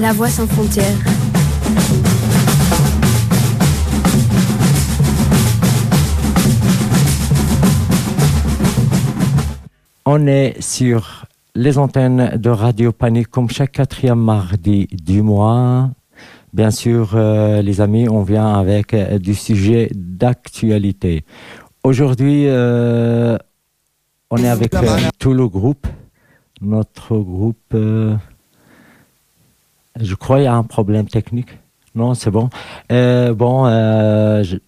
La 0.00 0.12
voix 0.12 0.28
sans 0.28 0.46
frontières. 0.46 0.84
On 10.04 10.26
est 10.26 10.60
sur 10.60 11.26
les 11.54 11.78
antennes 11.78 12.36
de 12.36 12.50
Radio 12.50 12.92
Panique 12.92 13.28
comme 13.28 13.48
chaque 13.48 13.72
quatrième 13.72 14.20
mardi 14.20 14.86
du 14.92 15.22
mois. 15.22 15.90
Bien 16.52 16.72
sûr, 16.72 17.12
euh, 17.14 17.62
les 17.62 17.80
amis, 17.80 18.08
on 18.08 18.22
vient 18.22 18.54
avec 18.54 18.92
euh, 18.92 19.18
du 19.20 19.34
sujet 19.34 19.88
d'actualité. 19.94 21.24
Aujourd'hui, 21.82 22.44
euh, 22.46 23.36
on 24.30 24.36
est 24.38 24.48
avec 24.48 24.74
euh, 24.74 24.98
tout 25.18 25.32
le 25.32 25.48
groupe. 25.48 25.86
Notre 26.60 27.16
groupe, 27.16 27.56
euh, 27.74 28.14
je 29.98 30.14
crois 30.14 30.36
qu'il 30.36 30.44
y 30.44 30.48
a 30.48 30.54
un 30.54 30.62
problème 30.62 31.06
technique. 31.08 31.48
Non, 31.94 32.14
c'est 32.14 32.30
bon. 32.30 32.50
Euh, 32.92 33.32
bon, 33.32 33.66
euh, 33.66 34.42
je- 34.42 34.58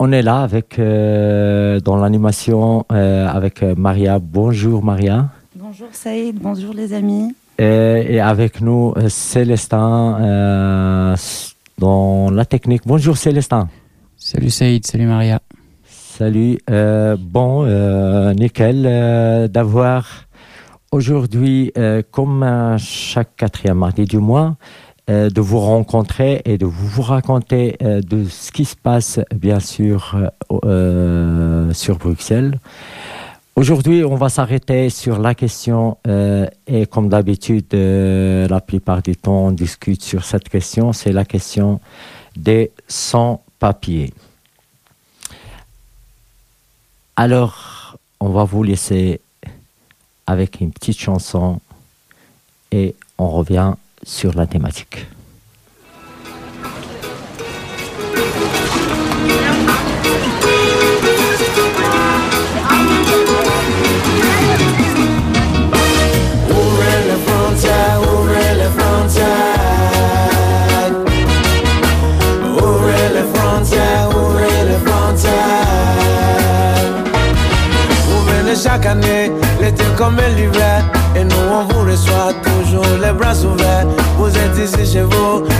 on 0.00 0.10
est 0.12 0.22
là 0.22 0.42
avec 0.42 0.78
euh, 0.78 1.80
dans 1.80 1.96
l'animation 1.96 2.84
euh, 2.92 3.26
avec 3.28 3.62
Maria. 3.62 4.18
Bonjour 4.18 4.82
Maria. 4.84 5.28
Bonjour 5.54 5.88
Saïd, 5.92 6.38
bonjour 6.40 6.74
les 6.74 6.92
amis. 6.92 7.34
Euh, 7.60 7.96
et 8.06 8.20
avec 8.20 8.60
nous 8.60 8.94
Célestin 9.08 10.18
euh, 10.20 11.16
dans 11.78 12.30
la 12.30 12.44
technique. 12.44 12.82
Bonjour 12.86 13.16
Célestin. 13.16 13.68
Salut 14.16 14.50
Saïd, 14.50 14.86
salut 14.86 15.06
Maria. 15.06 15.40
Salut. 16.18 16.58
Euh, 16.68 17.16
bon, 17.16 17.64
euh, 17.64 18.34
nickel 18.34 18.82
euh, 18.86 19.46
d'avoir 19.46 20.24
aujourd'hui, 20.90 21.72
comme 22.10 22.76
chaque 22.76 23.36
quatrième 23.36 23.78
mardi 23.78 24.04
du 24.04 24.18
mois, 24.18 24.56
de 25.06 25.40
vous 25.40 25.60
rencontrer 25.60 26.42
et 26.44 26.58
de 26.58 26.66
vous 26.66 27.02
raconter 27.02 27.76
de 27.80 28.24
ce 28.24 28.50
qui 28.50 28.64
se 28.64 28.74
passe, 28.74 29.20
bien 29.32 29.60
sûr, 29.60 30.16
sur 31.72 31.98
Bruxelles. 31.98 32.58
Aujourd'hui, 33.54 34.02
on 34.02 34.16
va 34.16 34.28
s'arrêter 34.28 34.90
sur 34.90 35.20
la 35.20 35.36
question, 35.36 35.98
et 36.66 36.86
comme 36.86 37.08
d'habitude, 37.10 37.66
la 37.74 38.60
plupart 38.60 39.02
du 39.02 39.14
temps, 39.14 39.46
on 39.46 39.52
discute 39.52 40.02
sur 40.02 40.24
cette 40.24 40.48
question, 40.48 40.92
c'est 40.92 41.12
la 41.12 41.24
question 41.24 41.80
des 42.34 42.72
sans-papiers. 42.88 44.12
Alors, 47.20 47.96
on 48.20 48.28
va 48.28 48.44
vous 48.44 48.62
laisser 48.62 49.20
avec 50.28 50.60
une 50.60 50.70
petite 50.70 51.00
chanson 51.00 51.60
et 52.70 52.94
on 53.18 53.28
revient 53.28 53.74
sur 54.04 54.34
la 54.34 54.46
thématique. 54.46 55.04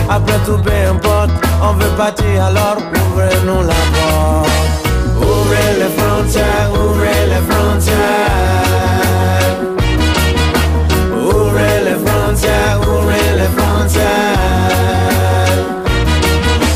Après 0.09 0.39
tout 0.45 0.57
peu 0.63 0.71
importe. 0.89 1.31
On 1.61 1.73
veut 1.73 1.95
partir 1.97 2.43
alors 2.43 2.77
ouvrez-nous 2.77 3.61
la 3.61 3.81
porte. 3.93 4.49
Ouvrez 5.17 5.71
les 5.77 5.91
frontières, 5.97 6.71
ouvrez 6.73 7.25
les 7.27 7.43
frontières. 7.49 7.97
Ouvrez 11.13 11.77
les 11.85 11.97
frontières, 12.05 12.79
ouvrez 12.81 13.29
les 13.35 13.49
frontières. 13.57 14.39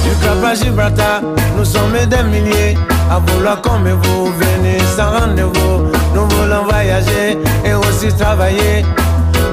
Du 0.03 0.11
Cap 0.23 0.43
à 0.45 0.53
Gibraltar, 0.55 1.21
nous 1.57 1.65
sommes 1.65 1.97
des 2.07 2.23
milliers 2.23 2.77
à 3.09 3.19
vouloir 3.19 3.61
comme 3.61 3.89
vous 3.89 4.25
venez 4.25 4.79
sans 4.95 5.11
rendez-vous. 5.19 5.91
Nous 6.13 6.27
voulons 6.29 6.63
voyager 6.69 7.37
et 7.65 7.73
aussi 7.73 8.13
travailler. 8.17 8.85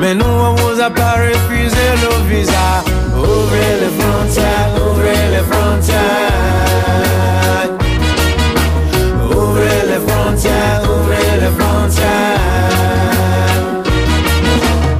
Mais 0.00 0.14
nous, 0.14 0.24
on 0.24 0.54
vous 0.54 0.80
a 0.80 0.88
pas 0.88 1.12
refusé 1.12 1.76
le 2.02 2.28
visa. 2.28 2.82
Ouvrez 3.14 3.72
les 3.82 3.92
frontières, 4.00 4.70
ouvrez 4.86 5.28
les 5.34 5.44
frontières. 5.50 6.40
Ouvrez 9.30 9.80
les 9.90 10.00
frontières, 10.08 10.82
ouvrez 10.84 11.32
les 11.42 11.52
frontières. 11.58 12.40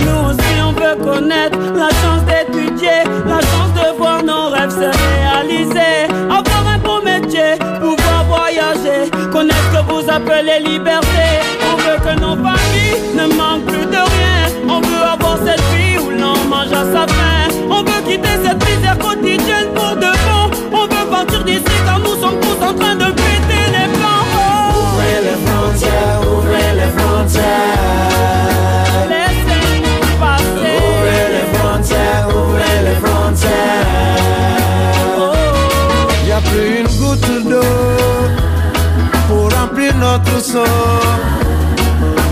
Nous 0.05 0.21
aussi 0.29 0.55
on 0.63 0.73
veut 0.73 0.97
connaître 1.03 1.59
la 1.75 1.89
chance 2.03 2.23
d'étudier, 2.29 3.01
la 3.27 3.41
chance 3.41 3.73
de 3.75 3.97
voir 3.97 4.23
nos 4.23 4.51
rêves 4.51 4.71
se 4.71 4.91
réaliser, 5.09 6.13
avoir 6.29 6.63
un 6.75 6.79
beau 6.79 7.01
métier, 7.03 7.57
pouvoir 7.81 8.25
voyager, 8.29 9.11
connaître 9.33 9.65
ce 9.73 9.79
que 9.79 9.83
vous 9.93 10.11
appelez 10.11 10.61
liberté. 10.61 11.20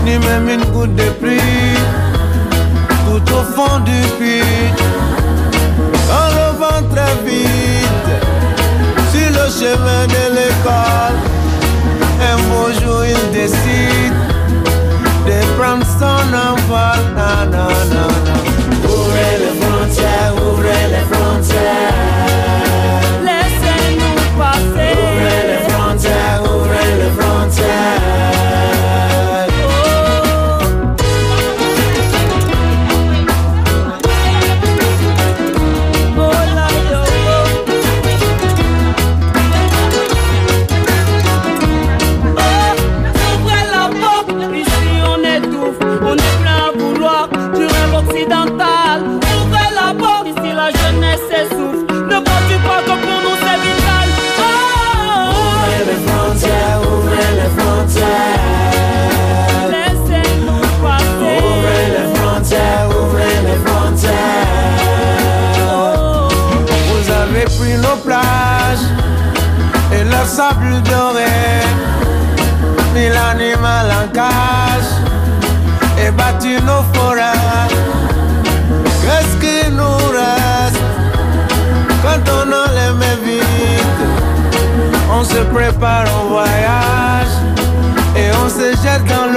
Ni 0.03 0.17
même 0.17 0.49
une 0.49 0.65
goutte 0.71 0.95
de 0.95 1.09
pluie 1.21 1.77
tout 3.05 3.33
au 3.33 3.43
fond 3.43 3.79
du 3.81 4.01
puits. 4.17 4.73
On 6.09 6.27
revend 6.39 6.81
très 6.89 7.13
vite 7.23 8.09
sur 9.11 9.29
le 9.29 9.45
chemin 9.51 10.07
de 10.07 10.23
l'école. 10.35 11.17
Un 12.31 12.37
beau 12.49 12.71
jour, 12.81 13.05
il 13.05 13.31
décide 13.31 14.17
de 15.27 15.37
prendre 15.59 15.85
son 15.99 16.33
envol. 16.33 17.01
Na, 17.15 17.45
na, 17.45 17.67
na, 17.93 18.08
prépare 85.53 86.07
en 86.21 86.27
voyage. 86.27 87.33
Et 88.15 88.29
on 88.43 88.49
se 88.49 88.71
jette 88.81 89.05
dans 89.05 89.28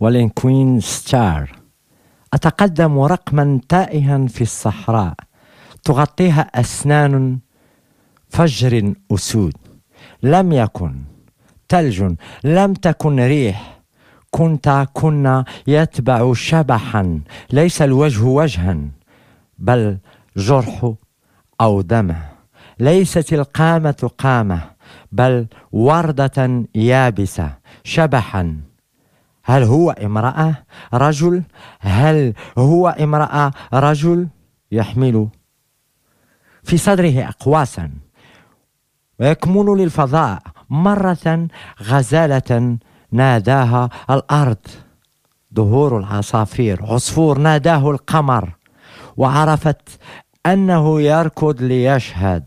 والإنكوين 0.00 0.80
ستار. 0.80 1.52
أتقدم 2.34 2.98
رقما 2.98 3.60
تائها 3.68 4.26
في 4.26 4.42
الصحراء. 4.42 5.14
تغطيها 5.84 6.40
أسنان 6.40 7.38
فجر 8.28 8.94
أسود. 9.12 9.56
لم 10.22 10.52
يكن 10.52 10.94
ثلج 11.68 12.14
لم 12.44 12.74
تكن 12.74 13.20
ريح. 13.20 13.80
كنت 14.30 14.86
كنا 14.92 15.44
يتبع 15.66 16.32
شبحا. 16.32 17.20
ليس 17.52 17.82
الوجه 17.82 18.22
وجها 18.22 18.78
بل 19.58 19.98
جرح 20.36 20.92
أو 21.60 21.80
دمع 21.80 22.16
ليست 22.80 23.32
القامة 23.32 24.10
قامة 24.18 24.60
بل 25.12 25.46
وردة 25.72 26.64
يابسة. 26.74 27.52
شبحا. 27.84 28.65
هل 29.48 29.62
هو 29.62 29.90
امرأة 29.90 30.54
رجل؟ 30.94 31.42
هل 31.80 32.34
هو 32.58 32.88
امرأة 32.88 33.50
رجل؟ 33.74 34.28
يحمل 34.72 35.28
في 36.62 36.76
صدره 36.76 37.28
أقواسا 37.28 37.90
ويكمن 39.20 39.76
للفضاء 39.76 40.42
مرة 40.70 41.48
غزالة 41.82 42.78
ناداها 43.12 43.90
الأرض. 44.10 44.66
ظهور 45.54 45.98
العصافير 45.98 46.86
عصفور 46.86 47.38
ناداه 47.38 47.90
القمر 47.90 48.56
وعرفت 49.16 50.00
أنه 50.46 51.00
يركض 51.00 51.62
ليشهد. 51.62 52.46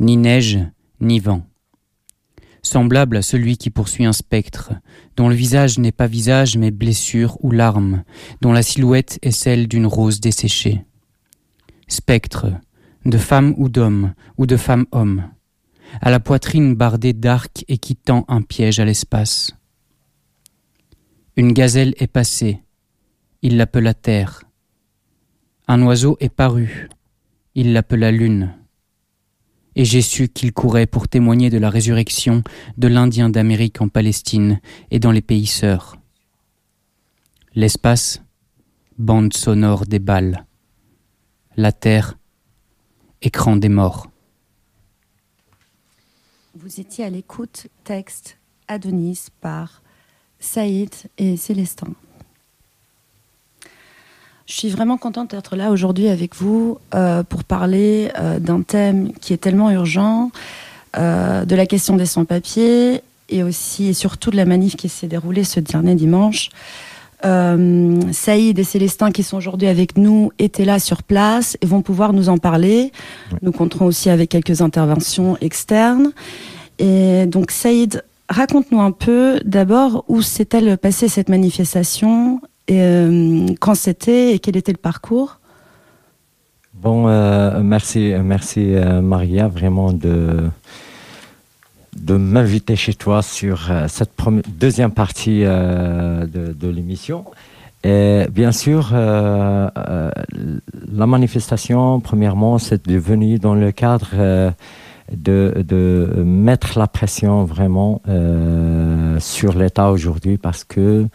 Ni 0.00 0.16
neige, 0.16 0.60
ni 1.00 1.18
vent. 1.18 1.42
Semblable 2.62 3.16
à 3.16 3.22
celui 3.22 3.56
qui 3.56 3.70
poursuit 3.70 4.04
un 4.04 4.12
spectre, 4.12 4.72
dont 5.16 5.28
le 5.28 5.34
visage 5.34 5.78
n'est 5.78 5.92
pas 5.92 6.06
visage 6.06 6.56
mais 6.56 6.70
blessure 6.70 7.36
ou 7.42 7.50
larme, 7.50 8.04
dont 8.40 8.52
la 8.52 8.62
silhouette 8.62 9.18
est 9.22 9.32
celle 9.32 9.66
d'une 9.66 9.86
rose 9.86 10.20
desséchée. 10.20 10.84
Spectre, 11.88 12.46
de 13.06 13.18
femme 13.18 13.54
ou 13.56 13.68
d'homme, 13.68 14.14
ou 14.36 14.46
de 14.46 14.56
femme-homme, 14.56 15.30
à 16.00 16.10
la 16.10 16.20
poitrine 16.20 16.74
bardée 16.74 17.12
d'arcs 17.12 17.64
et 17.66 17.78
qui 17.78 17.96
tend 17.96 18.24
un 18.28 18.42
piège 18.42 18.78
à 18.78 18.84
l'espace. 18.84 19.52
Une 21.36 21.52
gazelle 21.52 21.94
est 21.98 22.06
passée, 22.06 22.62
il 23.42 23.56
l'appela 23.56 23.94
terre. 23.94 24.44
Un 25.66 25.82
oiseau 25.82 26.16
est 26.20 26.28
paru, 26.28 26.88
il 27.54 27.72
l'appela 27.72 28.12
lune. 28.12 28.54
Et 29.78 29.84
j'ai 29.84 30.02
su 30.02 30.28
qu'il 30.28 30.52
courait 30.52 30.88
pour 30.88 31.06
témoigner 31.06 31.50
de 31.50 31.56
la 31.56 31.70
résurrection 31.70 32.42
de 32.78 32.88
l'Indien 32.88 33.30
d'Amérique 33.30 33.80
en 33.80 33.88
Palestine 33.88 34.60
et 34.90 34.98
dans 34.98 35.12
les 35.12 35.22
pays 35.22 35.46
sœurs. 35.46 35.96
L'espace, 37.54 38.20
bande 38.98 39.32
sonore 39.32 39.86
des 39.86 40.00
balles. 40.00 40.44
La 41.56 41.70
terre, 41.70 42.18
écran 43.22 43.54
des 43.54 43.68
morts. 43.68 44.10
Vous 46.56 46.80
étiez 46.80 47.04
à 47.04 47.10
l'écoute 47.10 47.68
texte 47.84 48.36
Adonis 48.66 49.28
par 49.40 49.84
Saïd 50.40 50.90
et 51.18 51.36
Célestin. 51.36 51.94
Je 54.48 54.54
suis 54.54 54.70
vraiment 54.70 54.96
contente 54.96 55.32
d'être 55.32 55.56
là 55.56 55.70
aujourd'hui 55.70 56.08
avec 56.08 56.34
vous 56.34 56.78
euh, 56.94 57.22
pour 57.22 57.44
parler 57.44 58.10
euh, 58.18 58.38
d'un 58.38 58.62
thème 58.62 59.12
qui 59.20 59.34
est 59.34 59.36
tellement 59.36 59.70
urgent, 59.70 60.30
euh, 60.96 61.44
de 61.44 61.54
la 61.54 61.66
question 61.66 61.96
des 61.96 62.06
sans-papiers 62.06 63.02
et 63.28 63.42
aussi 63.42 63.88
et 63.88 63.92
surtout 63.92 64.30
de 64.30 64.36
la 64.36 64.46
manif 64.46 64.74
qui 64.74 64.88
s'est 64.88 65.06
déroulée 65.06 65.44
ce 65.44 65.60
dernier 65.60 65.94
dimanche. 65.94 66.48
Saïd 67.22 68.58
et 68.58 68.64
Célestin 68.64 69.10
qui 69.10 69.22
sont 69.22 69.36
aujourd'hui 69.36 69.68
avec 69.68 69.98
nous 69.98 70.32
étaient 70.38 70.64
là 70.64 70.78
sur 70.78 71.02
place 71.02 71.58
et 71.60 71.66
vont 71.66 71.82
pouvoir 71.82 72.14
nous 72.14 72.30
en 72.30 72.38
parler. 72.38 72.92
Nous 73.42 73.52
compterons 73.52 73.86
aussi 73.86 74.08
avec 74.08 74.30
quelques 74.30 74.62
interventions 74.62 75.36
externes. 75.42 76.12
Et 76.78 77.26
donc 77.26 77.50
Saïd, 77.50 78.02
raconte-nous 78.30 78.80
un 78.80 78.92
peu 78.92 79.40
d'abord 79.44 80.04
où 80.08 80.22
s'est-elle 80.22 80.78
passée 80.78 81.08
cette 81.08 81.28
manifestation, 81.28 82.40
et, 82.68 82.82
euh, 82.82 83.46
quand 83.60 83.74
c'était 83.74 84.34
et 84.34 84.38
quel 84.38 84.56
était 84.56 84.72
le 84.72 84.78
parcours? 84.78 85.40
Bon, 86.74 87.08
euh, 87.08 87.60
merci, 87.62 88.12
merci 88.22 88.74
euh, 88.74 89.00
Maria, 89.00 89.48
vraiment 89.48 89.92
de, 89.92 90.48
de 91.96 92.14
m'inviter 92.14 92.76
chez 92.76 92.94
toi 92.94 93.22
sur 93.22 93.70
cette 93.88 94.12
deuxième 94.60 94.92
partie 94.92 95.40
de, 95.40 96.68
l'émission. 96.68 97.24
Et 97.84 98.26
bien 98.30 98.52
sûr, 98.52 98.90
la 98.92 99.72
manifestation, 100.92 102.00
premièrement, 102.00 102.58
c'est 102.58 102.86
devenu 102.86 103.38
dans 103.38 103.54
le 103.54 103.72
cadre 103.72 104.52
de, 105.10 105.64
de 105.66 106.22
mettre 106.24 106.78
la 106.78 106.86
pression 106.86 107.44
vraiment 107.44 108.02
sur 109.18 109.54
l'État 109.54 109.90
aujourd'hui 109.90 110.36
parce 110.36 110.62
que 110.64 111.08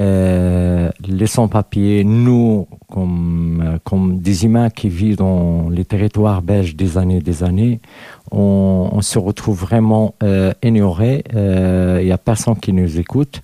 euh, 0.00 0.90
les 1.06 1.26
sans-papiers, 1.26 2.04
nous, 2.04 2.68
comme, 2.88 3.62
euh, 3.66 3.78
comme 3.82 4.20
des 4.20 4.44
humains 4.44 4.70
qui 4.70 4.88
vivent 4.88 5.16
dans 5.16 5.68
les 5.70 5.84
territoires 5.84 6.40
belges 6.40 6.76
des 6.76 6.98
années 6.98 7.20
des 7.20 7.42
années, 7.42 7.80
on, 8.30 9.00
se 9.00 9.18
retrouve 9.18 9.58
vraiment 9.58 10.14
euh, 10.22 10.52
ignorés. 10.62 11.24
Il 11.32 12.04
n'y 12.04 12.12
a 12.12 12.18
personne 12.18 12.56
qui 12.56 12.72
nous 12.72 12.98
écoute. 13.00 13.40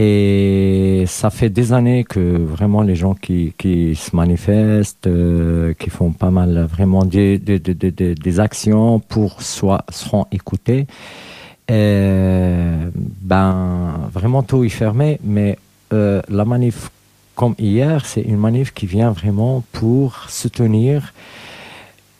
Et 0.00 1.02
ça 1.08 1.28
fait 1.28 1.50
des 1.50 1.72
années 1.72 2.04
que 2.04 2.20
vraiment 2.20 2.82
les 2.82 2.94
gens 2.94 3.14
qui, 3.14 3.52
qui 3.58 3.96
se 3.96 4.14
manifestent, 4.14 5.08
euh, 5.08 5.74
qui 5.74 5.90
font 5.90 6.12
pas 6.12 6.30
mal 6.30 6.68
vraiment 6.70 7.04
des, 7.04 7.36
des, 7.38 7.58
des, 7.58 7.74
des- 7.74 8.38
actions 8.38 9.00
pour 9.00 9.42
soit 9.42 9.84
seront 9.90 10.26
écoutés. 10.30 10.86
Euh, 11.68 12.90
ben 13.20 14.08
vraiment 14.12 14.44
tout 14.44 14.62
est 14.62 14.68
fermé, 14.68 15.18
mais 15.24 15.58
euh, 15.92 16.22
la 16.28 16.44
manif 16.44 16.90
comme 17.34 17.54
hier, 17.58 18.04
c'est 18.04 18.22
une 18.22 18.36
manif 18.36 18.74
qui 18.74 18.86
vient 18.86 19.12
vraiment 19.12 19.62
pour 19.72 20.28
soutenir 20.28 21.12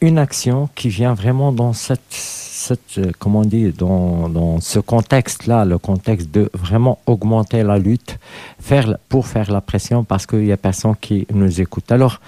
une 0.01 0.19
action 0.19 0.69
qui 0.77 0.89
vient 0.91 1.13
vraiment 1.13 1.51
dans 1.51 1.73
cette, 1.73 2.79
euh, 2.99 3.11
comment 3.19 3.41
on 3.41 3.45
dit, 3.45 3.73
dans, 3.73 4.29
dans 4.29 4.61
ce 4.61 4.79
contexte-là, 4.79 5.65
le 5.65 5.77
contexte 5.77 6.31
de 6.31 6.49
vraiment 6.55 7.01
augmenter 7.07 7.65
la 7.65 7.79
lutte, 7.79 8.19
faire 8.61 8.97
pour 9.09 9.27
faire 9.27 9.51
la 9.51 9.61
pression 9.61 10.05
parce 10.05 10.25
qu'il 10.25 10.47
y 10.47 10.53
a 10.53 10.57
personne 10.57 10.95
qui 11.01 11.27
nous 11.33 11.61
écoute. 11.61 11.91
Alors 11.91 12.21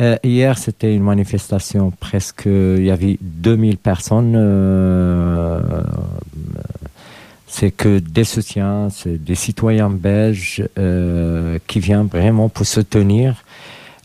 euh, 0.00 0.16
hier, 0.22 0.56
c'était 0.56 0.94
une 0.94 1.02
manifestation 1.02 1.90
presque, 1.98 2.44
il 2.46 2.84
y 2.84 2.92
avait 2.92 3.18
2000 3.20 3.78
personnes. 3.78 4.36
C'est 7.56 7.70
que 7.70 7.98
des 8.00 8.24
soutiens, 8.24 8.88
c'est 8.90 9.16
des 9.16 9.34
citoyens 9.34 9.88
belges 9.88 10.62
euh, 10.78 11.58
qui 11.66 11.80
viennent 11.80 12.06
vraiment 12.06 12.50
pour 12.50 12.66
soutenir 12.66 13.44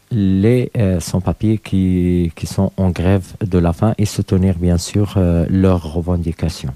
les 0.09 0.71
euh, 0.77 1.01
sans-papiers 1.01 1.57
qui, 1.57 2.31
qui 2.37 2.47
sont 2.47 2.71
en 2.77 2.91
grève 2.91 3.27
de 3.45 3.57
la 3.57 3.73
faim 3.73 3.93
et 3.97 4.05
soutenir 4.05 4.55
bien 4.55 4.77
sûr 4.77 5.15
euh, 5.17 5.45
leurs 5.49 5.93
revendications. 5.93 6.73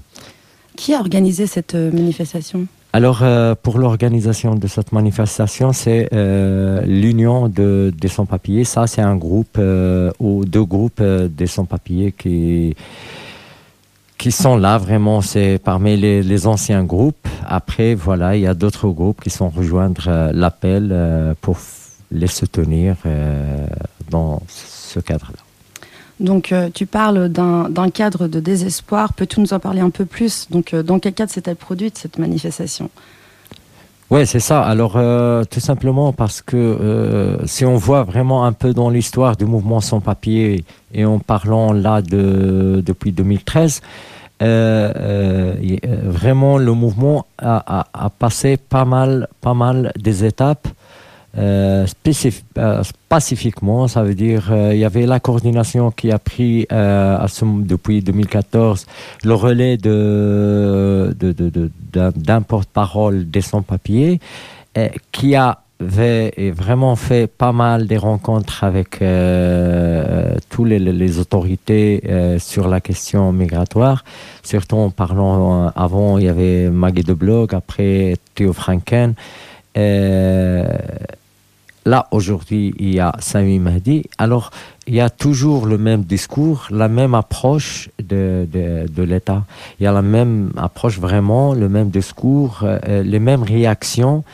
Qui 0.76 0.92
a 0.92 0.98
organisé 1.00 1.46
cette 1.46 1.74
manifestation? 1.74 2.66
Alors, 2.92 3.20
euh, 3.22 3.54
pour 3.62 3.78
l'organisation 3.78 4.54
de 4.54 4.66
cette 4.66 4.92
manifestation, 4.92 5.72
c'est 5.72 6.08
euh, 6.12 6.82
l'Union 6.86 7.48
de, 7.48 7.92
des 7.98 8.08
sans-papiers. 8.08 8.64
Ça, 8.64 8.86
c'est 8.86 9.02
un 9.02 9.16
groupe 9.16 9.56
euh, 9.58 10.10
ou 10.18 10.44
deux 10.44 10.64
groupes 10.64 11.02
des 11.02 11.46
sans-papiers 11.46 12.12
qui, 12.12 12.74
qui 14.18 14.32
sont 14.32 14.56
là 14.56 14.78
vraiment. 14.78 15.20
C'est 15.20 15.58
parmi 15.62 15.96
les, 15.96 16.46
anciens 16.46 16.84
groupes. 16.84 17.28
Après, 17.46 17.94
voilà, 17.94 18.36
il 18.36 18.42
y 18.42 18.46
a 18.46 18.54
d'autres 18.54 18.88
groupes 18.88 19.20
qui 19.22 19.30
sont 19.30 19.48
rejoindre 19.48 20.04
euh, 20.08 20.32
l'appel 20.32 20.90
euh, 20.92 21.34
pour 21.40 21.58
les 22.10 22.26
soutenir 22.26 22.96
euh, 23.06 23.66
dans 24.10 24.42
ce 24.48 25.00
cadre-là. 25.00 25.38
Donc, 26.18 26.54
tu 26.72 26.86
parles 26.86 27.28
d'un 27.28 27.90
cadre 27.90 28.26
de 28.26 28.40
désespoir. 28.40 29.12
Peux-tu 29.12 29.40
nous 29.40 29.52
en 29.52 29.58
parler 29.58 29.80
un 29.80 29.90
peu 29.90 30.06
plus? 30.06 30.46
Donc, 30.50 30.74
dans 30.74 30.98
quel 30.98 31.12
cadre 31.12 31.30
s'est-elle 31.30 31.56
produite 31.56 31.98
cette 31.98 32.18
manifestation? 32.18 32.88
Ouais, 34.10 34.24
c'est 34.24 34.40
ça. 34.40 34.62
Alors, 34.62 34.92
euh, 34.96 35.42
tout 35.50 35.58
simplement 35.58 36.12
parce 36.12 36.40
que 36.40 36.56
euh, 36.56 37.44
si 37.46 37.64
on 37.64 37.76
voit 37.76 38.04
vraiment 38.04 38.44
un 38.44 38.52
peu 38.52 38.72
dans 38.72 38.88
l'histoire 38.88 39.36
du 39.36 39.46
mouvement 39.46 39.80
sans 39.80 40.00
papier 40.00 40.64
et 40.94 41.04
en 41.04 41.18
parlant 41.18 41.72
là 41.72 42.02
de 42.02 42.82
depuis 42.86 43.10
2013, 43.10 43.80
euh, 44.42 44.92
euh, 44.96 45.54
euh, 45.84 45.96
vraiment 46.04 46.56
le 46.56 46.72
mouvement 46.72 47.26
a, 47.38 47.80
a, 47.80 48.06
a 48.06 48.10
passé 48.10 48.56
pas 48.56 48.84
mal, 48.84 49.26
pas 49.40 49.54
mal 49.54 49.92
des 49.96 50.24
étapes. 50.24 50.68
Euh, 51.38 51.86
euh, 52.58 52.82
ça 53.88 54.02
veut 54.02 54.14
dire 54.14 54.48
euh, 54.50 54.74
il 54.74 54.78
y 54.78 54.84
avait 54.84 55.04
la 55.04 55.20
coordination 55.20 55.90
qui 55.90 56.10
a 56.10 56.18
pris 56.18 56.66
euh, 56.72 57.18
depuis 57.62 58.00
2014 58.00 58.86
le 59.22 59.34
relais 59.34 59.76
de, 59.76 61.14
d'un, 61.92 62.42
porte-parole 62.42 63.30
des 63.30 63.42
sans-papiers 63.42 64.20
qui 65.12 65.34
avait 65.34 66.52
vraiment 66.52 66.96
fait 66.96 67.26
pas 67.26 67.52
mal 67.52 67.86
des 67.86 67.98
rencontres 67.98 68.64
avec 68.64 69.02
euh, 69.02 70.36
tous 70.48 70.64
les, 70.64 71.18
autorités 71.18 72.02
sur 72.38 72.68
la 72.68 72.80
question 72.80 73.32
migratoire. 73.32 74.04
Surtout 74.42 74.76
en 74.76 74.90
parlant, 74.90 75.68
avant 75.74 76.18
il 76.18 76.24
y 76.24 76.28
avait 76.28 76.70
Maggie 76.70 77.02
de 77.02 77.14
Blog, 77.14 77.54
après 77.54 78.16
Théo 78.34 78.52
Franken. 78.52 79.14
Là, 81.86 82.06
aujourd'hui, 82.10 82.74
il 82.78 82.94
y 82.94 83.00
a 83.00 83.14
Sami 83.20 83.58
Mahdi. 83.58 84.04
Alors, 84.18 84.50
il 84.86 84.94
y 84.94 85.00
a 85.00 85.08
toujours 85.08 85.66
le 85.66 85.78
même 85.78 86.02
discours, 86.02 86.66
la 86.70 86.88
même 86.88 87.14
approche 87.14 87.88
de, 88.02 88.46
de, 88.52 88.86
de 88.88 89.02
l'État. 89.02 89.44
Il 89.80 89.84
y 89.84 89.86
a 89.86 89.92
la 89.92 90.02
même 90.02 90.50
approche, 90.56 90.98
vraiment, 90.98 91.54
le 91.54 91.68
même 91.68 91.88
discours, 91.88 92.60
euh, 92.64 93.02
les 93.02 93.20
mêmes 93.20 93.42
réactions. 93.42 94.24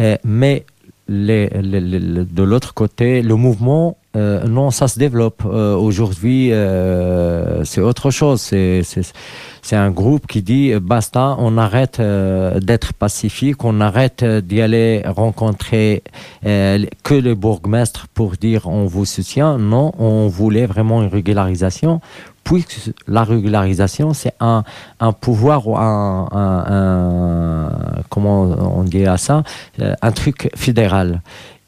Euh, 0.00 0.16
mais 0.24 0.64
de 1.08 2.42
l'autre 2.42 2.74
côté, 2.74 3.22
le 3.22 3.34
mouvement, 3.34 3.96
euh, 4.14 4.44
non, 4.46 4.70
ça 4.70 4.88
se 4.88 4.98
développe. 4.98 5.42
Euh, 5.46 5.74
Aujourd'hui, 5.74 6.52
euh, 6.52 7.64
c'est 7.64 7.80
autre 7.80 8.10
chose. 8.10 8.40
C'est- 8.40 8.82
un 9.72 9.90
groupe 9.90 10.26
qui 10.26 10.42
dit 10.42 10.72
basta, 10.82 11.34
on 11.38 11.56
arrête 11.56 11.98
d'être 12.00 12.92
pacifique, 12.92 13.64
on 13.64 13.80
arrête 13.80 14.22
d'y 14.22 14.60
aller 14.60 15.02
rencontrer 15.06 16.02
que 16.42 17.14
le 17.14 17.34
bourgmestre 17.34 18.06
pour 18.12 18.32
dire 18.32 18.66
on 18.68 18.84
vous 18.84 19.06
soutient. 19.06 19.56
Non, 19.58 19.92
on 19.98 20.28
voulait 20.28 20.66
vraiment 20.66 21.02
une 21.02 21.08
régularisation. 21.08 22.00
Puisque 22.44 22.92
la 23.06 23.22
régularisation, 23.24 24.12
c'est 24.14 24.34
un, 24.40 24.64
un 25.00 25.12
pouvoir 25.12 25.66
ou 25.68 25.76
un, 25.76 26.28
un- 26.32 26.64
un- 26.76 28.02
comment 28.08 28.42
on 28.42 28.82
dit 28.84 29.06
à 29.06 29.16
ça, 29.16 29.42
Euh, 29.80 29.94
un 30.02 30.12
truc 30.12 30.50
fédéral. 30.54 31.22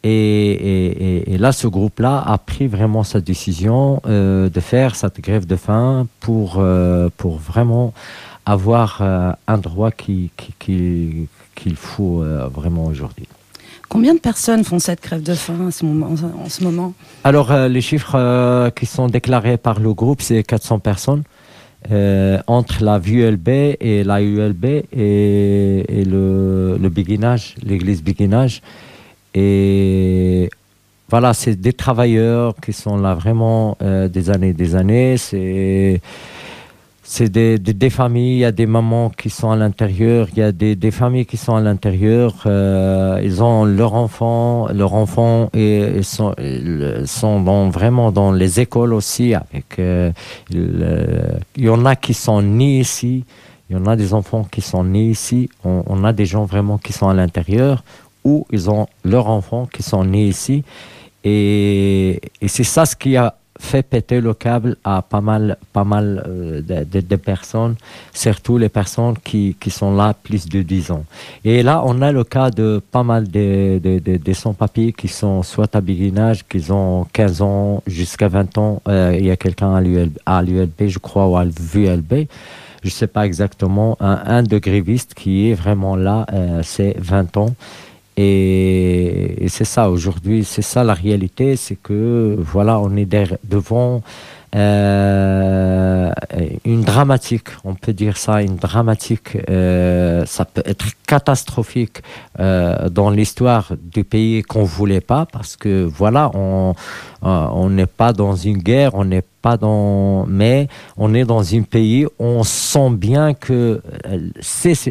Et, 0.06 1.36
là, 1.38 1.52
ce 1.52 1.66
groupe-là 1.66 2.22
a 2.26 2.36
pris 2.38 2.66
vraiment 2.66 3.04
sa 3.04 3.20
décision 3.20 4.02
euh, 4.06 4.50
de 4.50 4.60
faire 4.60 4.96
cette 4.96 5.20
grève 5.20 5.46
de 5.46 5.56
faim 5.56 6.06
pour, 6.20 6.56
euh, 6.58 7.08
pour 7.16 7.38
vraiment 7.38 7.94
avoir 8.44 9.00
un 9.00 9.58
droit 9.58 9.90
qui- 9.90 10.30
qui- 10.36 10.54
qui- 10.58 11.28
qu'il 11.54 11.76
faut 11.76 12.22
vraiment 12.52 12.84
aujourd'hui. 12.84 13.26
Combien 13.94 14.14
de 14.14 14.18
personnes 14.18 14.64
font 14.64 14.80
cette 14.80 15.04
grève 15.04 15.22
de 15.22 15.34
faim 15.34 15.68
en 15.68 15.70
ce 15.70 16.64
moment? 16.64 16.94
Alors, 17.22 17.52
euh, 17.52 17.68
les 17.68 17.80
chiffres 17.80 18.16
euh, 18.16 18.68
qui 18.70 18.86
sont 18.86 19.06
déclarés 19.06 19.56
par 19.56 19.78
le 19.78 19.94
groupe, 19.94 20.20
c'est 20.20 20.42
400 20.42 20.80
personnes. 20.80 21.22
euh, 21.92 22.38
entre 22.48 22.82
la 22.82 22.98
VULB 22.98 23.48
et 23.48 24.02
la 24.02 24.20
ULB 24.20 24.64
et, 24.64 26.04
le, 26.04 26.76
le 26.76 26.88
l'église 27.62 28.02
béguinage. 28.02 28.62
Et 29.32 30.50
voilà, 31.08 31.32
c'est 31.32 31.54
des 31.54 31.72
travailleurs 31.72 32.56
qui 32.60 32.72
sont 32.72 32.96
là 32.96 33.14
vraiment 33.14 33.76
des 33.80 34.30
années 34.30 34.48
et 34.48 34.54
des 34.54 34.74
années. 34.74 35.18
C'est 35.18 36.00
c'est 37.06 37.28
des, 37.28 37.58
des, 37.58 37.90
familles, 37.90 38.36
il 38.36 38.38
y 38.38 38.44
a 38.46 38.50
des 38.52 38.64
mamans 38.66 39.10
qui 39.10 39.28
sont 39.28 39.50
à 39.50 39.56
l'intérieur, 39.56 40.26
il 40.32 40.38
y 40.38 40.42
a 40.42 40.52
des, 40.52 40.74
des 40.74 40.90
familles 40.90 41.26
qui 41.26 41.36
sont 41.36 41.54
à 41.54 41.60
l'intérieur, 41.60 42.42
euh, 42.46 43.20
ils 43.22 43.42
ont 43.42 43.66
leurs 43.66 43.92
enfants, 43.92 44.68
leurs 44.72 44.94
enfants 44.94 45.50
et, 45.52 46.02
sont, 46.02 46.34
sont 47.04 47.40
dans, 47.42 47.68
vraiment 47.68 48.10
dans 48.10 48.32
les 48.32 48.58
écoles 48.58 48.94
aussi. 48.94 49.34
Avec, 49.34 49.78
euh, 49.78 50.12
le- 50.50 51.38
il 51.56 51.64
y 51.64 51.68
en 51.68 51.84
a 51.84 51.94
qui 51.94 52.14
sont 52.14 52.40
nés 52.40 52.80
ici, 52.80 53.24
il 53.68 53.76
y 53.76 53.78
en 53.78 53.84
a 53.86 53.96
des 53.96 54.14
enfants 54.14 54.44
qui 54.50 54.62
sont 54.62 54.82
nés 54.82 55.08
ici, 55.10 55.50
on, 55.62 55.82
on 55.86 56.04
a 56.04 56.12
des 56.14 56.24
gens 56.26 56.46
vraiment 56.46 56.78
qui 56.78 56.94
sont 56.94 57.08
à 57.10 57.14
l'intérieur 57.14 57.84
ou 58.24 58.46
ils 58.50 58.70
ont 58.70 58.86
leurs 59.04 59.28
enfants 59.28 59.66
qui 59.66 59.82
sont 59.82 60.04
nés 60.04 60.24
ici. 60.26 60.64
Et, 61.22 62.20
et 62.40 62.48
c'est 62.48 62.64
ça 62.64 62.86
ce 62.86 62.96
qui 62.96 63.16
a 63.18 63.34
fait 63.58 63.82
péter 63.82 64.20
le 64.20 64.34
câble 64.34 64.76
à 64.84 65.00
pas 65.02 65.20
mal, 65.20 65.56
pas 65.72 65.84
mal 65.84 66.24
euh, 66.26 66.60
de, 66.60 66.84
de- 66.84 67.06
de 67.06 67.16
personnes, 67.16 67.76
surtout 68.12 68.58
les 68.58 68.68
personnes 68.68 69.14
qui, 69.22 69.56
qui 69.60 69.70
sont 69.70 69.94
là 69.94 70.14
plus 70.14 70.48
de 70.48 70.62
10 70.62 70.90
ans. 70.90 71.04
Et 71.44 71.62
là, 71.62 71.82
on 71.84 72.02
a 72.02 72.10
le 72.12 72.24
cas 72.24 72.50
de 72.50 72.82
pas 72.90 73.02
mal 73.04 73.30
de, 73.30 73.78
de, 73.78 74.32
sans-papiers 74.32 74.92
qui 74.92 75.08
sont 75.08 75.42
soit 75.42 75.74
à 75.76 75.80
béguinage, 75.80 76.44
qui 76.48 76.70
ont 76.72 77.06
15 77.12 77.42
ans 77.42 77.82
jusqu'à 77.86 78.28
20 78.28 78.58
ans. 78.58 78.82
Euh, 78.88 79.14
il 79.18 79.26
y 79.26 79.30
a 79.30 79.36
quelqu'un 79.36 79.74
à 80.26 80.42
l'ULB, 80.42 80.70
je 80.88 80.98
crois, 80.98 81.26
ou 81.28 81.36
à 81.36 81.44
l'ULB. 81.44 82.26
Je 82.82 82.90
sais 82.90 83.06
pas 83.06 83.24
exactement. 83.24 83.96
Un, 84.00 84.20
un 84.26 84.42
de 84.42 84.58
grévistes 84.58 85.14
qui 85.14 85.48
est 85.50 85.54
vraiment 85.54 85.96
là, 85.96 86.26
euh, 86.32 86.60
c'est 86.62 86.94
20 86.98 87.36
ans. 87.38 87.54
Et, 88.16 89.46
c'est 89.48 89.64
ça 89.64 89.90
aujourd'hui, 89.90 90.44
c'est 90.44 90.62
ça 90.62 90.84
la 90.84 90.94
réalité, 90.94 91.56
c'est 91.56 91.76
que 91.76 92.36
voilà, 92.38 92.78
on 92.78 92.96
est 92.96 93.08
devant 93.44 94.02
euh, 94.54 96.10
une 96.64 96.82
dramatique, 96.82 97.48
on 97.64 97.74
peut 97.74 97.92
dire 97.92 98.16
ça, 98.16 98.42
une 98.42 98.56
dramatique. 98.56 99.36
euh, 99.50 100.24
ça 100.26 100.44
peut 100.44 100.62
être 100.64 100.86
catastrophique 101.06 101.98
euh, 102.40 102.88
dans 102.88 103.10
l'histoire 103.10 103.72
du 103.94 104.04
pays 104.04 104.42
qu'on 104.42 104.64
voulait 104.64 105.00
pas, 105.00 105.26
parce 105.30 105.56
que 105.56 105.84
voilà, 105.84 106.30
on 106.34 106.74
on 107.26 107.70
n'est 107.70 107.86
pas 107.86 108.12
dans 108.12 108.36
une 108.36 108.58
guerre, 108.58 108.90
on 108.94 109.06
n'est 109.06 109.24
pas 109.40 109.56
dans, 109.56 110.26
mais 110.26 110.68
on 110.98 111.14
est 111.14 111.24
dans 111.24 111.54
un 111.54 111.62
pays 111.62 112.04
où 112.04 112.10
on 112.18 112.42
sent 112.42 112.90
bien 112.90 113.32
que 113.32 113.80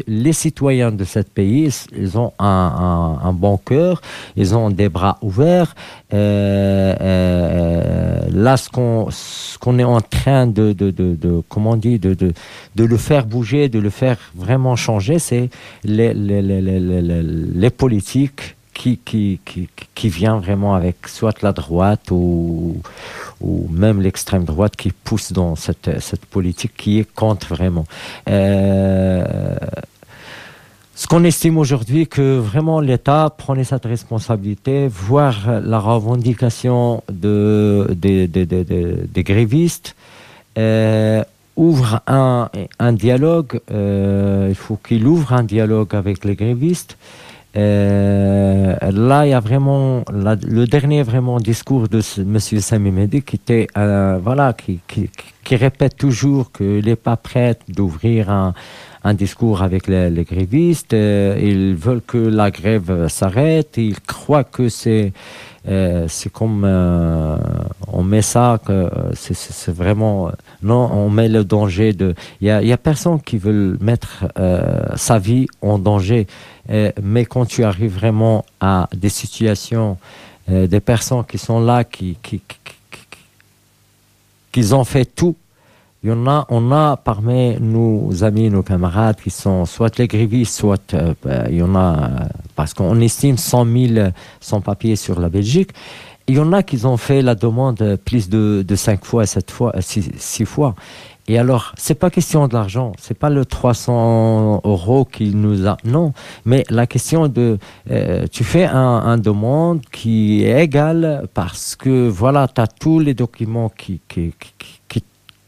les 0.08 0.32
citoyens 0.32 0.90
de 0.90 1.04
ce 1.04 1.20
pays, 1.20 1.70
ils 1.96 2.18
ont 2.18 2.32
un, 2.40 3.18
un- 3.22 3.32
bon 3.32 3.56
cœur, 3.56 4.00
ils 4.36 4.56
ont 4.56 4.70
des 4.70 4.88
bras 4.88 5.16
ouverts. 5.22 5.76
Euh, 6.12 6.94
là, 8.30 8.56
ce 8.56 8.68
qu'on 8.68 9.08
qu'on 9.60 9.78
est 9.78 9.84
en 9.84 10.00
train 10.00 10.46
de, 10.46 10.72
de, 10.72 10.90
de, 10.90 11.42
comment 11.48 11.76
dit, 11.76 11.98
de, 11.98 12.14
de, 12.14 12.84
le 12.84 12.96
faire 12.96 13.26
bouger, 13.26 13.68
de 13.68 13.78
le 13.78 13.90
faire 13.90 14.18
vraiment 14.34 14.76
changer, 14.76 15.18
c'est 15.18 15.48
les, 15.84 16.12
les, 16.14 16.42
les, 16.42 16.60
les, 16.60 17.70
politiques 17.70 18.56
qui, 18.74 18.98
qui, 18.98 19.40
qui, 19.44 19.68
qui 19.94 20.08
vient 20.08 20.38
vraiment 20.38 20.74
avec 20.74 21.08
soit 21.08 21.40
la 21.42 21.52
droite 21.52 22.10
ou, 22.10 22.76
ou 23.40 23.68
même 23.70 24.00
l'extrême 24.00 24.44
droite 24.44 24.76
qui 24.76 24.90
pousse 24.90 25.32
dans 25.32 25.56
cette, 25.56 26.00
cette 26.00 26.26
politique 26.26 26.72
qui 26.76 26.98
est 26.98 27.14
contre 27.14 27.48
vraiment. 27.48 27.86
Euh, 28.28 29.24
ce 30.94 31.08
qu'on 31.08 31.24
estime 31.24 31.58
aujourd'hui 31.58 32.06
que 32.06 32.38
vraiment 32.38 32.80
l'État 32.80 33.34
prenait 33.36 33.64
cette 33.64 33.84
responsabilité, 33.84 34.86
voir 34.88 35.60
la 35.62 35.80
revendication 35.80 37.02
de, 37.12 37.88
des- 37.96 38.28
grévistes, 39.24 39.96
euh, 40.56 41.24
ouvre 41.56 42.00
un, 42.06 42.48
dialogue, 42.92 43.60
euh, 43.72 44.46
il 44.48 44.54
faut 44.54 44.76
qu'il 44.76 45.06
ouvre 45.06 45.32
un 45.32 45.42
dialogue 45.42 45.94
avec 45.94 46.24
les 46.24 46.36
grévistes. 46.36 46.96
Euh, 47.56 48.74
là, 48.90 49.26
il 49.26 49.30
y 49.30 49.32
a 49.32 49.40
vraiment 49.40 50.04
le 50.12 50.64
dernier 50.66 51.02
vraiment 51.04 51.38
discours 51.38 51.88
de 51.88 52.00
ce, 52.00 52.20
Monsieur 52.20 52.60
Sami 52.60 52.90
Mehdi 52.90 53.22
qui, 53.22 53.40
qui 55.44 55.56
répète 55.56 55.96
toujours 55.96 56.50
qu'il 56.50 56.84
n'est 56.84 56.96
pas 56.96 57.16
prêt 57.16 57.56
d'ouvrir 57.68 58.30
un, 58.30 58.54
un 59.04 59.14
discours 59.14 59.62
avec 59.62 59.86
les, 59.86 60.24
grévistes. 60.24 60.94
euh, 60.94 61.36
ils 61.40 61.74
veulent 61.74 62.00
que 62.02 62.18
la 62.18 62.50
grève 62.50 63.08
s'arrête. 63.08 63.76
Ils 63.76 64.00
croient 64.00 64.44
que 64.44 64.68
c'est 64.68 65.12
euh, 65.66 66.06
c'est 66.08 66.30
comme 66.30 66.62
euh, 66.66 67.36
on 67.88 68.02
met 68.02 68.20
ça 68.20 68.58
que 68.66 68.90
c'est- 69.14 69.34
vraiment 69.72 70.30
non 70.62 70.90
on 70.92 71.08
met 71.08 71.28
le 71.28 71.42
danger 71.42 71.94
de 71.94 72.14
il 72.42 72.48
y 72.48 72.50
a, 72.50 72.62
y 72.62 72.72
a 72.72 72.76
personne 72.76 73.18
qui 73.20 73.38
veut 73.38 73.78
mettre 73.80 74.26
sa 74.96 75.18
vie 75.18 75.46
en 75.62 75.78
danger 75.78 76.26
mais 77.02 77.24
quand 77.24 77.46
tu 77.46 77.64
arrives 77.64 77.94
vraiment 77.94 78.44
à 78.60 78.88
des 78.94 79.08
situations 79.08 79.96
des 80.48 80.80
personnes 80.80 81.24
qui 81.24 81.38
sont 81.38 81.60
là 81.60 81.82
qui 81.84 82.18
qui, 82.22 82.40
qui, 82.46 82.58
qui- 84.52 84.74
ont 84.74 84.84
fait 84.84 85.06
tout 85.06 85.34
il 86.04 86.10
y 86.10 86.12
en 86.12 86.26
a, 86.26 86.46
on 86.50 86.70
a 86.70 86.98
parmi 86.98 87.56
nos 87.58 88.22
amis, 88.22 88.50
nos 88.50 88.62
camarades 88.62 89.16
qui 89.16 89.30
sont 89.30 89.64
soit 89.64 89.98
les 89.98 90.06
grévistes, 90.06 90.54
soit 90.54 90.92
euh, 90.92 91.14
il 91.48 91.56
y 91.56 91.62
en 91.62 91.74
a, 91.74 91.96
euh, 91.96 92.24
parce 92.54 92.74
qu'on 92.74 93.00
estime 93.00 93.38
100 93.38 93.66
000 93.94 94.08
sans-papiers 94.38 94.96
sur 94.96 95.18
la 95.18 95.30
Belgique. 95.30 95.70
Il 96.26 96.36
y 96.36 96.38
en 96.40 96.52
a 96.52 96.62
qui 96.62 96.84
ont 96.86 96.98
fait 96.98 97.22
la 97.22 97.34
demande 97.34 97.80
euh, 97.82 97.96
plus 97.96 98.28
de, 98.28 98.64
de 98.66 98.76
5 98.76 99.04
fois, 99.04 99.26
7 99.26 99.50
fois, 99.50 99.72
6, 99.80 100.44
fois. 100.44 100.74
Et 101.26 101.38
alors, 101.38 101.72
c'est 101.78 101.94
pas 101.94 102.10
question 102.10 102.48
de 102.48 102.54
l'argent, 102.54 102.92
c'est 102.98 103.18
pas 103.18 103.30
le 103.30 103.46
300 103.46 104.60
euros 104.64 105.06
qui 105.06 105.34
nous 105.34 105.66
a, 105.66 105.78
non, 105.84 106.12
mais 106.44 106.64
la 106.68 106.86
question 106.86 107.28
de, 107.28 107.58
euh, 107.90 108.26
tu 108.30 108.44
fais 108.44 108.64
un, 108.64 109.16
demande 109.16 109.80
qui 109.90 110.44
est 110.44 110.64
égal 110.64 111.26
parce 111.32 111.76
que 111.76 112.08
voilà, 112.08 112.46
tu 112.46 112.60
as 112.60 112.66
tous 112.66 113.00
les 113.00 113.14
documents 113.14 113.70
qui, 113.70 114.02
qui, 114.06 114.34
qui, 114.58 114.70
qui, 114.86 115.04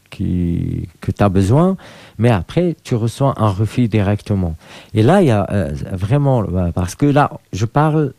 que 0.09 1.11
tu 1.11 1.23
as 1.23 1.29
besoin, 1.29 1.77
mais 2.17 2.29
après, 2.29 2.75
tu 2.83 2.95
reçois 2.95 3.33
un 3.37 3.49
refus 3.49 3.87
directement. 3.87 4.55
Et 4.93 5.03
là, 5.03 5.21
il 5.21 5.27
y 5.27 5.31
a 5.31 5.47
euh, 5.51 5.71
vraiment, 5.91 6.43
euh, 6.43 6.71
parce 6.71 6.95
que 6.95 7.05
là, 7.05 7.31
je 7.53 7.65
parle 7.65 8.13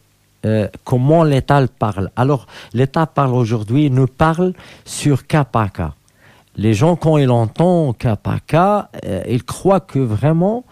euh, 0.46 0.68
comment 0.84 1.24
l'État 1.24 1.60
le 1.60 1.66
parle. 1.66 2.10
Alors, 2.16 2.46
l'État 2.72 3.06
parle 3.06 3.34
aujourd'hui, 3.34 3.90
nous 3.90 4.06
parle 4.06 4.52
sur 4.84 5.26
cas 5.26 5.44
par 5.44 5.72
cas. 5.72 5.94
Les 6.56 6.74
gens, 6.74 6.96
quand 6.96 7.18
ils 7.18 7.30
entendent 7.30 7.96
cas 7.98 8.16
par 8.16 8.44
cas, 8.44 8.88
ils 9.28 9.44
croient 9.44 9.80
que 9.80 10.00
vraiment, 10.00 10.64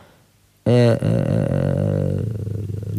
le 0.66 0.96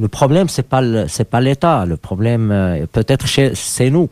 problème, 0.09 0.47
c'est 0.47 0.63
pas 0.67 0.81
le- 0.81 1.05
pas 1.25 1.41
l'État. 1.41 1.85
Le 1.85 1.97
problème, 1.97 2.87
peut-être 2.93 3.25
c'est 3.55 3.89
nous. 3.89 4.09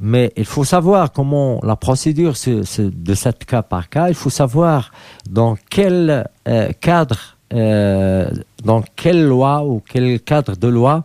Mais 0.00 0.32
il 0.36 0.44
faut 0.44 0.64
savoir 0.64 1.10
comment 1.12 1.58
la 1.62 1.76
procédure 1.76 2.36
se- 2.36 2.82
de 2.82 3.14
cette 3.14 3.44
cas 3.46 3.62
par 3.62 3.88
cas. 3.88 4.08
Il 4.08 4.14
faut 4.14 4.30
savoir 4.30 4.90
dans 5.30 5.56
quel 5.70 6.28
euh, 6.48 6.70
cadre, 6.80 7.36
euh, 7.54 8.28
dans 8.64 8.82
quelle 8.94 9.24
loi 9.24 9.64
ou 9.64 9.82
quel 9.88 10.20
cadre 10.20 10.56
de 10.56 10.68
loi 10.68 11.02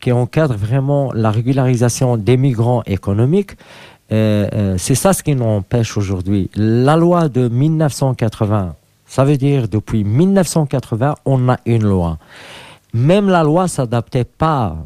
qui 0.00 0.12
encadre 0.12 0.54
vraiment 0.54 1.12
la 1.12 1.30
régularisation 1.32 2.16
des 2.16 2.36
migrants 2.36 2.82
économiques. 2.86 3.56
Euh, 4.12 4.76
c'est 4.78 4.94
ça 4.94 5.12
ce 5.12 5.22
qui 5.24 5.34
nous 5.34 5.44
empêche 5.44 5.96
aujourd'hui. 5.96 6.48
La 6.54 6.96
loi 6.96 7.28
de 7.28 7.48
1980, 7.48 8.74
ça 9.06 9.24
veut 9.24 9.36
dire 9.36 9.68
depuis 9.68 10.04
1980, 10.04 11.16
on 11.24 11.48
a 11.48 11.56
une 11.66 11.82
loi. 11.84 12.18
Même 12.94 13.28
la 13.28 13.44
loi 13.44 13.68
s'adaptait 13.68 14.24
pas 14.24 14.76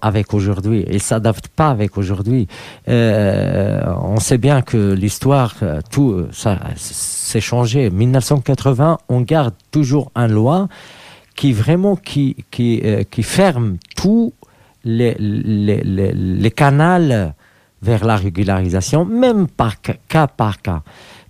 avec 0.00 0.32
aujourd'hui. 0.32 0.84
Elle 0.88 1.00
s'adapte 1.02 1.48
pas 1.48 1.68
avec 1.68 1.98
aujourd'hui. 1.98 2.48
Euh, 2.88 3.82
on 4.00 4.18
sait 4.20 4.38
bien 4.38 4.62
que 4.62 4.92
l'histoire, 4.94 5.54
euh, 5.62 5.80
tout 5.90 6.12
euh, 6.12 6.28
ça 6.32 6.58
s'est 6.76 7.40
changé. 7.42 7.90
1980, 7.90 8.98
on 9.08 9.20
garde 9.20 9.54
toujours 9.70 10.10
une 10.16 10.32
loi 10.32 10.68
qui 11.36 11.52
vraiment 11.52 11.96
qui 11.96 12.36
qui 12.50 12.82
qui 13.10 13.22
ferme 13.22 13.76
tous 13.96 14.32
les 14.84 15.14
les, 15.18 15.82
les, 15.82 16.12
les 16.12 16.50
canaux 16.50 17.32
vers 17.82 18.04
la 18.04 18.16
régularisation, 18.16 19.04
même 19.04 19.46
par 19.46 19.74
ca- 19.84 19.96
cas 20.08 20.26
par 20.26 20.62
cas, 20.62 20.82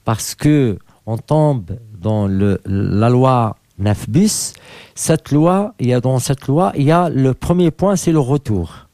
parce 0.05 0.35
que 0.35 0.79
on 1.07 1.19
tombe 1.19 1.71
dans 2.01 2.27
le, 2.27 2.61
la 2.67 3.09
loi 3.09 3.57
9 3.83 4.09
bis. 4.09 4.55
Cette 4.95 5.31
loi, 5.31 5.75
il 5.79 5.89
y 5.89 5.95
a 5.95 6.01
dans 6.01 6.19
cette 6.19 6.47
loi, 6.47 6.73
il 6.77 6.85
y 6.85 6.93
a 6.93 7.09
le 7.09 7.35
premier 7.35 7.71
point, 7.71 7.97
c'est 7.97 8.13
le 8.13 8.19
retour. 8.19 8.89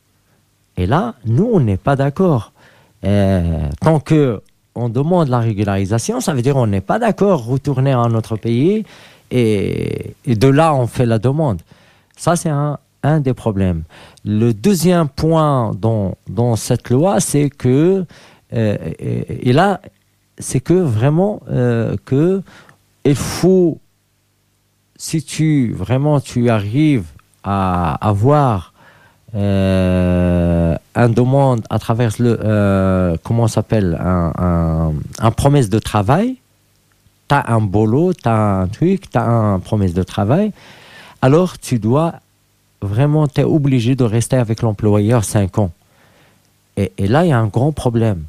Et 0.77 0.87
là, 0.87 1.15
nous, 1.25 1.49
on 1.53 1.61
n'est 1.61 1.77
pas 1.77 1.97
d'accord. 1.97 2.53
Euh, 3.05 3.69
tant 3.81 4.01
que 4.01 4.43
on 4.75 4.89
demande 4.89 5.29
la 5.29 5.41
régularisation, 5.41 6.21
ça 6.21 6.35
veut 6.35 6.43
dire 6.43 6.57
on 6.57 6.69
n'est 6.69 6.81
pas 6.81 7.01
d'accord 7.01 7.45
retourner 7.45 7.93
à 7.93 8.07
notre 8.09 8.37
pays 8.37 8.85
et, 9.31 10.15
de 10.25 10.49
là 10.49 10.73
on 10.75 10.87
fait 10.87 11.07
la 11.07 11.19
demande. 11.19 11.61
Ça, 12.17 12.37
c'est 12.37 12.49
un, 12.49 12.79
des 13.21 13.35
problèmes. 13.35 13.85
Le 14.25 14.53
deuxième 14.53 15.09
point 15.09 15.73
dans, 15.75 16.57
cette 16.57 16.91
loi, 16.91 17.21
c'est 17.21 17.49
que, 17.49 18.05
euh, 18.53 18.77
et, 18.99 19.49
et 19.49 19.53
là, 19.53 19.81
c'est 20.39 20.61
que 20.61 20.75
vraiment 20.75 21.41
euh, 21.51 21.97
que 22.05 22.43
il 23.05 23.15
faut, 23.15 23.79
si 24.99 25.23
tu 25.23 25.73
vraiment 25.73 26.21
tu 26.21 26.51
arrives 26.51 27.07
à 27.45 27.95
avoir 28.07 28.73
euh, 29.35 30.77
un 30.95 31.09
demande 31.09 31.63
à 31.71 31.79
travers 31.79 32.15
le 32.19 32.39
euh, 32.43 33.17
comment 33.23 33.47
s'appelle 33.47 33.97
un, 34.01 34.93
promesse 35.37 35.71
de 35.71 35.79
travail, 35.79 36.37
tu 37.29 37.35
as 37.35 37.53
un 37.53 37.61
boulot, 37.61 38.13
tu 38.13 38.29
as 38.29 38.61
un 38.61 38.67
truc, 38.67 39.09
tu 39.11 39.19
as 39.19 39.25
un 39.25 39.61
promesse 39.61 39.95
de 39.95 40.03
travail, 40.03 40.53
alors 41.23 41.59
tu 41.59 41.79
dois 41.79 42.15
vraiment, 42.83 43.29
tu 43.29 43.43
obligé 43.43 43.95
de 43.95 44.05
rester 44.05 44.37
avec 44.37 44.63
l'employeur 44.63 45.25
5 45.25 45.59
ans. 45.59 45.73
Et, 46.77 46.93
et 46.99 47.07
là, 47.09 47.25
il 47.25 47.29
y 47.29 47.33
a 47.33 47.39
un 47.39 47.47
grand 47.47 47.73
problème. 47.73 48.25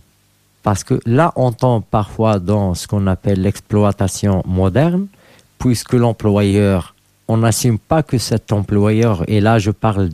Parce 0.63 0.83
que 0.83 0.99
là, 1.05 1.31
on 1.35 1.51
tombe 1.51 1.83
parfois 1.89 2.39
dans 2.39 2.73
ce 2.73 2.87
qu'on 2.87 3.07
appelle 3.07 3.41
l'exploitation 3.41 4.43
moderne, 4.45 5.07
puisque 5.59 5.93
l'employeur, 5.93 6.95
on 7.27 7.37
n'assume 7.37 7.77
pas 7.77 8.01
que 8.01 8.17
cet 8.17 8.51
employeur, 8.51 9.23
et 9.27 9.39
là 9.39 9.59
je 9.59 9.71
parle 9.71 10.09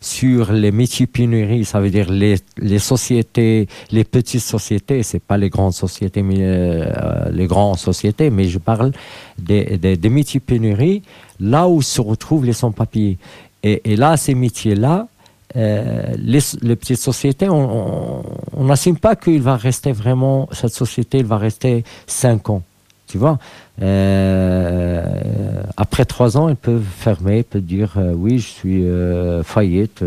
sur 0.00 0.52
les 0.52 0.72
métiers 0.72 1.06
pénuries, 1.06 1.64
ça 1.64 1.80
veut 1.80 1.90
dire 1.90 2.10
les, 2.10 2.78
sociétés, 2.78 3.68
les 3.90 4.04
petites 4.04 4.42
sociétés, 4.42 5.02
c'est 5.02 5.22
pas 5.22 5.36
les 5.36 5.48
grandes 5.48 5.72
sociétés, 5.72 6.22
mais 6.22 6.38
euh, 6.40 7.30
les 7.30 7.46
grandes 7.46 7.78
sociétés, 7.78 8.30
mais 8.30 8.44
je 8.44 8.58
parle 8.58 8.92
des, 9.38 9.78
des, 9.78 10.08
métiers 10.08 10.40
pénuries, 10.40 11.02
là 11.40 11.68
où 11.68 11.82
se 11.82 12.00
retrouvent 12.00 12.44
les 12.44 12.52
sans-papiers. 12.52 13.18
Et, 13.62 13.92
et 13.92 13.96
là, 13.96 14.16
ces 14.16 14.34
métiers-là, 14.34 15.08
euh, 15.56 16.14
les, 16.18 16.40
les, 16.62 16.76
petites 16.76 17.00
sociétés, 17.00 17.48
on 17.48 18.22
n'assume 18.58 18.98
pas 18.98 19.16
qu'il 19.16 19.42
va 19.42 19.56
rester 19.56 19.92
vraiment, 19.92 20.48
cette 20.52 20.74
société, 20.74 21.18
il 21.18 21.26
va 21.26 21.38
rester 21.38 21.84
5 22.06 22.50
ans. 22.50 22.62
Tu 23.06 23.18
vois 23.18 23.38
euh, 23.82 25.62
Après 25.76 26.04
3 26.04 26.36
ans, 26.36 26.48
ils 26.48 26.56
peuvent 26.56 26.82
fermer, 26.82 27.38
ils 27.38 27.44
peuvent 27.44 27.62
dire 27.62 27.94
euh, 27.96 28.12
oui, 28.14 28.38
je 28.38 28.48
suis 28.48 28.84
euh, 28.84 29.42
faillite. 29.42 30.04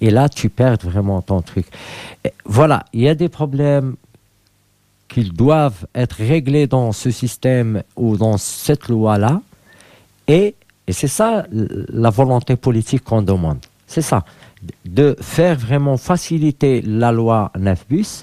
et 0.00 0.10
là, 0.10 0.28
tu 0.28 0.48
perds 0.48 0.78
vraiment 0.82 1.22
ton 1.22 1.42
truc. 1.42 1.66
Voilà, 2.44 2.84
il 2.92 3.00
y 3.00 3.08
a 3.08 3.14
des 3.14 3.28
problèmes 3.28 3.96
qui 5.08 5.24
doivent 5.24 5.86
être 5.94 6.16
réglés 6.16 6.66
dans 6.66 6.92
ce 6.92 7.10
système 7.10 7.82
ou 7.96 8.16
dans 8.16 8.38
cette 8.38 8.88
loi-là. 8.88 9.40
Et, 10.28 10.54
et 10.86 10.92
c'est 10.92 11.08
ça 11.08 11.46
la 11.50 12.10
volonté 12.10 12.56
politique 12.56 13.04
qu'on 13.04 13.22
demande. 13.22 13.58
C'est 13.86 14.02
ça 14.02 14.24
de 14.84 15.16
faire 15.20 15.56
vraiment 15.58 15.96
faciliter 15.96 16.82
la 16.82 17.12
loi 17.12 17.50
9 17.58 17.86
bus. 17.88 18.22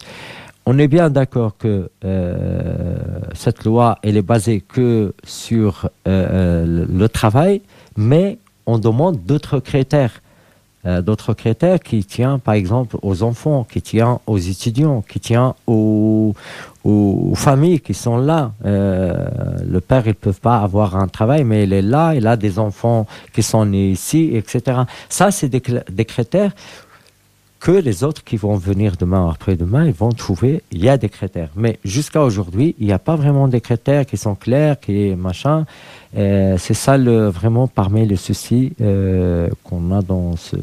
On 0.65 0.78
est 0.78 0.88
bien 0.88 1.10
d'accord 1.10 1.58
que 1.58 1.89
euh, 2.06 2.98
cette 3.34 3.63
loi, 3.63 3.98
elle 4.04 4.17
est 4.17 4.22
basée 4.22 4.62
que 4.62 5.13
sur 5.24 5.89
euh, 6.08 6.86
le 6.88 7.10
travail, 7.10 7.62
mais 7.98 8.38
on 8.65 8.78
demande 8.78 9.24
d'autres 9.26 9.60
critères. 9.60 10.22
Euh, 10.86 11.02
d'autres 11.02 11.34
critères 11.34 11.80
qui 11.82 12.06
tiennent, 12.06 12.39
par 12.39 12.54
exemple, 12.54 12.98
aux 13.02 13.22
enfants, 13.22 13.67
qui 13.69 13.82
tiennent 13.82 14.17
aux 14.26 14.38
étudiants, 14.38 15.02
qui 15.02 15.19
tiennent 15.19 15.52
aux, 15.67 16.34
familles 17.36 17.82
qui 17.82 17.93
sont 17.93 18.17
là. 18.17 18.54
Euh, 18.65 19.28
le 19.67 19.82
père, 19.82 20.04
ils 20.06 20.10
ne 20.10 20.13
peuvent 20.13 20.39
pas 20.39 20.60
avoir 20.60 20.95
un 20.95 21.10
travail, 21.10 21.43
mais 21.43 21.63
il 21.63 21.74
est 21.74 21.82
là, 21.82 22.15
il 22.15 22.26
a 22.26 22.38
des 22.38 22.60
enfants 22.60 23.08
qui 23.34 23.43
sont 23.43 23.65
nés 23.65 23.91
ici, 23.91 24.32
etc. 24.34 24.82
Ça, 25.10 25.32
c'est 25.32 25.50
des, 25.50 26.06
critères 26.06 26.54
que 27.60 27.72
les 27.72 28.04
autres 28.04 28.24
qui 28.24 28.38
vont 28.38 28.56
venir 28.56 28.95
demain 28.98 29.26
ou 29.26 29.30
après-demain, 29.30 29.86
ils 29.86 29.93
vont 29.93 30.12
trouver, 30.12 30.63
il 30.72 30.84
y 30.84 30.89
a 30.89 30.98
des 30.98 31.10
critères. 31.10 31.50
Mais 31.56 31.80
jusqu'à 31.84 32.24
aujourd'hui, 32.24 32.76
il 32.80 32.86
n'y 32.86 32.93
a 32.93 33.00
pas 33.00 33.15
vraiment 33.15 33.48
des 33.48 33.60
critères 33.60 34.06
qui 34.06 34.17
sont 34.17 34.36
clairs, 34.36 34.80
qui 34.80 35.15
machin. 35.15 35.65
Euh, 36.17 36.58
c'est 36.58 36.74
ça 36.74 36.98
le, 36.98 37.28
vraiment 37.28 37.67
parmi 37.67 38.06
les 38.06 38.15
soucis 38.15 38.74
euh, 38.82 39.50
qu'on 39.63 39.91
a 39.91 40.02
dans 40.02 40.36
ce... 40.38 40.56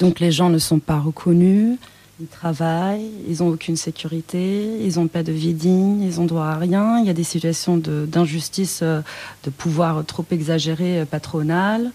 Donc 0.00 0.18
les 0.18 0.32
gens 0.32 0.50
ne 0.50 0.58
sont 0.58 0.80
pas 0.80 0.98
reconnus, 0.98 1.78
Ils 2.18 2.26
travaillent, 2.28 3.10
ils 3.28 3.42
n'ont 3.42 3.48
aucune 3.48 3.76
sécurité, 3.76 4.68
ils 4.82 4.96
n'ont 4.96 5.06
pas 5.06 5.22
de 5.22 5.32
vie 5.32 5.52
digne, 5.52 6.00
ils 6.02 6.18
n'ont 6.18 6.24
droit 6.24 6.46
à 6.46 6.56
rien. 6.56 6.98
Il 6.98 7.06
y 7.06 7.10
a 7.10 7.12
des 7.12 7.24
situations 7.24 7.76
d'injustice, 7.76 8.82
de, 8.82 9.02
de, 9.44 9.50
pouvoir 9.50 10.02
trop 10.06 10.24
exagéré 10.30 11.04
patronal. 11.10 11.90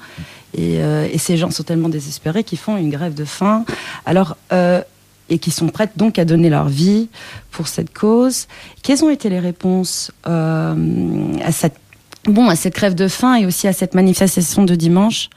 Et, 0.56 0.76
et, 0.76 1.18
ces 1.18 1.38
gens 1.38 1.50
sont 1.50 1.64
tellement 1.64 1.90
désespérés 1.90 2.44
qu'ils 2.44 2.60
font 2.60 2.78
une 2.78 2.92
grève 2.92 3.16
de 3.16 3.26
faim. 3.26 3.66
Alors, 4.06 4.38
euh, 4.54 4.82
et 5.32 5.40
qui 5.40 5.50
sont 5.50 5.70
prêtes 5.70 5.94
donc 5.96 6.20
à 6.20 6.26
donner 6.26 6.50
leur 6.50 6.68
vie 6.68 7.08
pour 7.52 7.68
cette 7.68 7.98
cause. 7.98 8.48
Quelles 8.84 9.04
ont 9.04 9.10
été 9.10 9.30
les 9.30 9.40
réponses 9.40 10.12
euh, 10.28 11.34
à 11.44 11.52
cette 11.52 11.78
bon 12.26 12.50
à 12.50 12.56
cette 12.56 12.76
grève 12.76 12.94
de 12.94 13.08
faim 13.08 13.36
et 13.36 13.46
aussi 13.46 13.68
à 13.68 13.74
cette 13.74 13.96
manifestation 13.96 14.64
de 14.64 14.76
dimanche? 14.76 15.30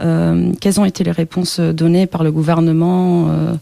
Euh, 0.00 0.50
Quelles 0.60 0.80
ont 0.80 0.84
été 0.86 1.04
les 1.04 1.12
réponses 1.12 1.60
données 1.60 2.06
par 2.06 2.24
le 2.24 2.32
gouvernement 2.32 3.28
euh, 3.28 3.52
euh 3.52 3.54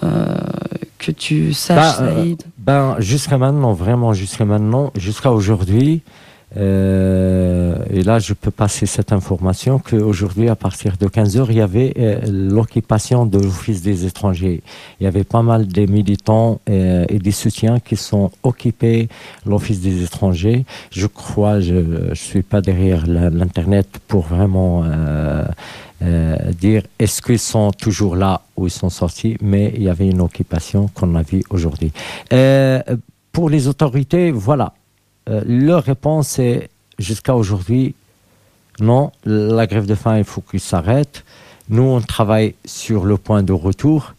que 0.00 1.10
tu 1.12 1.52
saches, 1.52 1.98
bah, 2.00 2.12
Saïd 2.14 2.42
Ben 2.58 2.96
jusqu'à 2.98 3.38
maintenant, 3.38 3.72
vraiment 3.72 4.12
jusqu'à 4.12 4.44
maintenant, 4.44 4.92
jusqu'à 4.96 5.32
aujourd'hui. 5.32 6.02
Euh, 6.56 7.76
et 7.90 8.02
là, 8.02 8.18
je 8.18 8.32
peux 8.32 8.50
passer 8.50 8.86
cette 8.86 9.12
information 9.12 9.78
qu'aujourd'hui, 9.78 10.48
à 10.48 10.56
partir 10.56 10.96
de 10.96 11.06
15 11.06 11.36
heures, 11.36 11.50
il 11.50 11.58
y 11.58 11.60
avait 11.60 11.92
euh, 11.98 12.20
l'occupation 12.26 13.26
de 13.26 13.38
l'Office 13.38 13.82
des 13.82 14.06
étrangers. 14.06 14.62
Il 15.00 15.04
y 15.04 15.06
avait 15.06 15.24
pas 15.24 15.42
mal 15.42 15.66
de 15.66 15.86
militants 15.86 16.60
euh, 16.68 17.04
et 17.08 17.18
des 17.18 17.32
soutiens 17.32 17.78
qui 17.78 17.96
sont 17.96 18.30
occupés 18.42 19.08
l'Office 19.44 19.80
des 19.80 20.02
étrangers. 20.02 20.64
Je 20.90 21.06
crois, 21.06 21.60
je 21.60 21.74
ne 21.74 22.14
suis 22.14 22.42
pas 22.42 22.60
derrière 22.60 23.06
l'Internet 23.06 24.00
pour 24.08 24.22
vraiment 24.22 24.84
dire 26.60 26.82
est-ce 26.98 27.22
qu'ils 27.22 27.38
sont 27.38 27.70
toujours 27.72 28.16
là 28.16 28.42
ou 28.56 28.66
ils 28.66 28.70
sont 28.70 28.90
sortis, 28.90 29.36
mais 29.40 29.72
il 29.74 29.82
y 29.82 29.88
avait 29.88 30.08
une 30.08 30.20
occupation 30.20 30.88
qu'on 30.94 31.14
a 31.14 31.22
vue 31.22 31.42
aujourd'hui. 31.50 31.92
Pour 33.32 33.50
les 33.50 33.68
autorités, 33.68 34.30
voilà, 34.30 34.72
euh, 35.28 35.42
leur 35.46 35.84
réponse 35.84 36.38
est 36.38 36.70
jusqu'à 36.98 37.34
aujourd'hui 37.34 37.94
non, 38.80 39.10
la 39.24 39.66
grève 39.66 39.86
de 39.86 39.94
faim, 39.94 40.18
il 40.18 40.24
faut 40.24 40.42
qu'il 40.42 40.60
s'arrête. 40.60 41.24
Nous, 41.68 41.82
on 41.82 42.00
travaille 42.00 42.54
sur 42.64 43.04
le 43.04 43.16
point 43.16 43.42
de 43.42 43.52
retour 43.52 44.14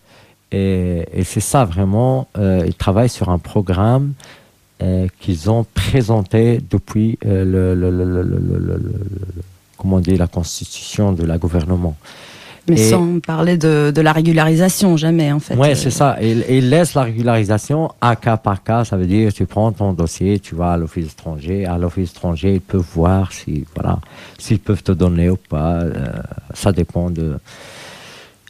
et, 0.52 1.06
c'est 1.24 1.42
ça 1.42 1.66
vraiment. 1.66 2.28
Euh, 2.38 2.64
ils 2.66 2.74
travaillent 2.74 3.10
sur 3.10 3.30
un 3.30 3.38
programme 3.38 4.14
euh, 4.82 5.08
qu'ils 5.20 5.50
ont 5.50 5.66
présenté 5.74 6.60
depuis 6.70 7.20
euh, 7.26 7.76
le, 7.76 8.94
comment 9.78 10.02
la 10.06 10.28
constitution 10.28 11.12
de 11.12 11.24
la 11.24 11.38
gouvernement. 11.38 11.96
Mais 12.70 12.76
Et- 12.82 12.90
sans 12.90 13.20
parler 13.22 13.58
de, 13.58 13.92
de 13.96 14.02
la 14.02 14.12
régularisation, 14.12 14.98
jamais 14.98 15.32
en 15.32 15.40
fait. 15.40 15.56
Ouais, 15.56 15.72
Euh, 15.72 15.76
c'est 15.76 15.90
ça. 15.92 16.18
Et 16.22 16.58
il 16.58 16.70
laisse 16.70 16.94
la 16.96 17.04
régularisation 17.04 17.92
à 18.02 18.16
cas 18.18 18.36
par 18.38 18.62
cas. 18.62 18.84
Ça 18.84 18.98
veut 18.98 19.06
dire, 19.06 19.32
tu 19.34 19.46
prends 19.46 19.72
ton 19.72 19.94
dossier, 19.94 20.40
tu 20.40 20.54
vas 20.56 20.74
à 20.74 20.78
l'office 20.78 21.12
étranger. 21.14 21.66
À 21.66 21.78
l'office 21.78 22.12
étranger, 22.12 22.56
ils 22.56 22.62
peuvent 22.62 22.86
voir 22.94 23.32
si, 23.32 23.66
voilà, 23.74 24.00
s'ils 24.38 24.60
peuvent 24.60 24.84
te 24.84 24.92
donner 24.92 25.30
ou 25.30 25.38
pas. 25.38 25.76
Euh, 25.82 25.94
ça 26.54 26.72
dépend 26.74 27.10
de. 27.10 27.38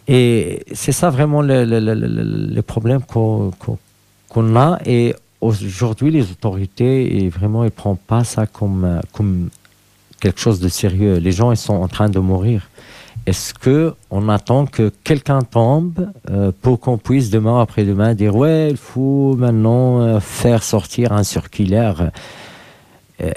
Et 0.08 0.64
c'est 0.74 0.94
ça 0.94 1.10
vraiment 1.10 1.42
le, 1.42 1.66
le, 1.66 1.80
le, 1.80 1.94
le, 1.94 2.08
le 2.56 2.62
problème 2.62 3.02
qu'on 3.08 3.52
a. 4.56 4.80
Et 4.86 5.14
aujourd'hui, 5.42 6.12
les 6.12 6.24
autorités, 6.32 7.18
et 7.24 7.30
vraiment, 7.30 7.64
ils 7.64 7.68
ne 7.68 7.70
prennent 7.72 7.98
pas 7.98 8.24
ça 8.24 8.48
comme, 8.48 9.02
comme 9.14 9.50
quelque 10.20 10.40
chose 10.40 10.60
de 10.60 10.70
sérieux. 10.70 11.18
Les 11.18 11.32
gens, 11.34 11.52
ils 11.52 11.58
sont 11.58 11.76
en 11.76 11.88
train 11.88 12.10
de 12.10 12.20
mourir. 12.20 12.68
Est-ce 13.26 13.54
que 13.54 13.94
on 14.10 14.30
attend 14.30 14.66
que 14.66 14.92
quelqu'un 15.04 15.42
tombe 15.42 16.10
euh, 16.30 16.52
pour 16.62 16.80
qu'on 16.80 16.98
puisse 16.98 17.30
demain 17.30 17.62
après-demain 17.62 18.14
dire 18.14 18.36
ouais 18.36 18.70
il 18.70 18.78
faut 18.78 19.36
maintenant 19.36 20.00
euh, 20.00 20.20
faire 20.20 20.64
sortir 20.64 21.12
un 21.12 21.24
circulaire. 21.24 22.12
Euh, 23.22 23.32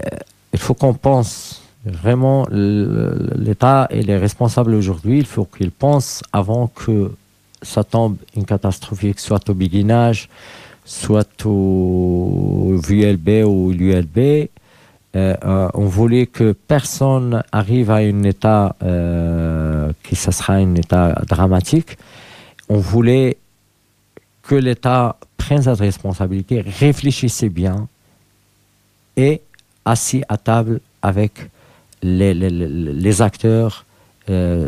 Il 0.53 0.59
faut 0.59 0.75
qu'on 0.75 0.95
pense 0.95 1.63
vraiment 1.85 2.47
l'État 2.51 3.87
et 3.91 4.03
les 4.03 4.17
responsables 4.17 4.75
aujourd'hui. 4.75 5.19
Il 5.19 5.27
faut 5.27 5.45
qu'ils 5.45 5.71
pensent 5.71 6.23
avant 6.33 6.67
que 6.67 7.13
ça 7.63 7.83
tombe 7.85 8.17
une 8.37 8.45
catastrophique 8.45 9.21
soit 9.21 9.49
au 9.51 9.55
béguinage 9.55 10.29
soit 10.91 11.47
au 11.47 12.75
VLB 12.83 13.45
ou 13.47 13.71
l'ULB 13.71 14.49
euh, 15.17 15.35
euh, 15.45 15.69
on 15.75 15.87
voulait 15.87 16.27
que 16.27 16.53
personne 16.53 17.43
arrive 17.51 17.91
à 17.91 17.97
un 17.97 18.23
état 18.23 18.77
euh, 18.83 19.93
qui 20.05 20.15
ça 20.17 20.31
sera 20.33 20.55
un 20.55 20.75
état 20.77 21.21
dramatique. 21.29 21.99
On 22.69 22.79
voulait 22.79 23.37
que 24.43 24.55
l'État 24.55 25.17
prenne 25.37 25.63
cette 25.63 25.79
responsabilité, 25.81 26.61
réfléchissez 26.61 27.49
bien 27.49 27.89
et 29.17 29.41
assis 29.85 30.23
à 30.29 30.37
table 30.37 30.81
avec 31.03 31.51
les, 32.03 32.33
les- 32.35 32.51
les- 32.51 33.23
acteurs 33.23 33.85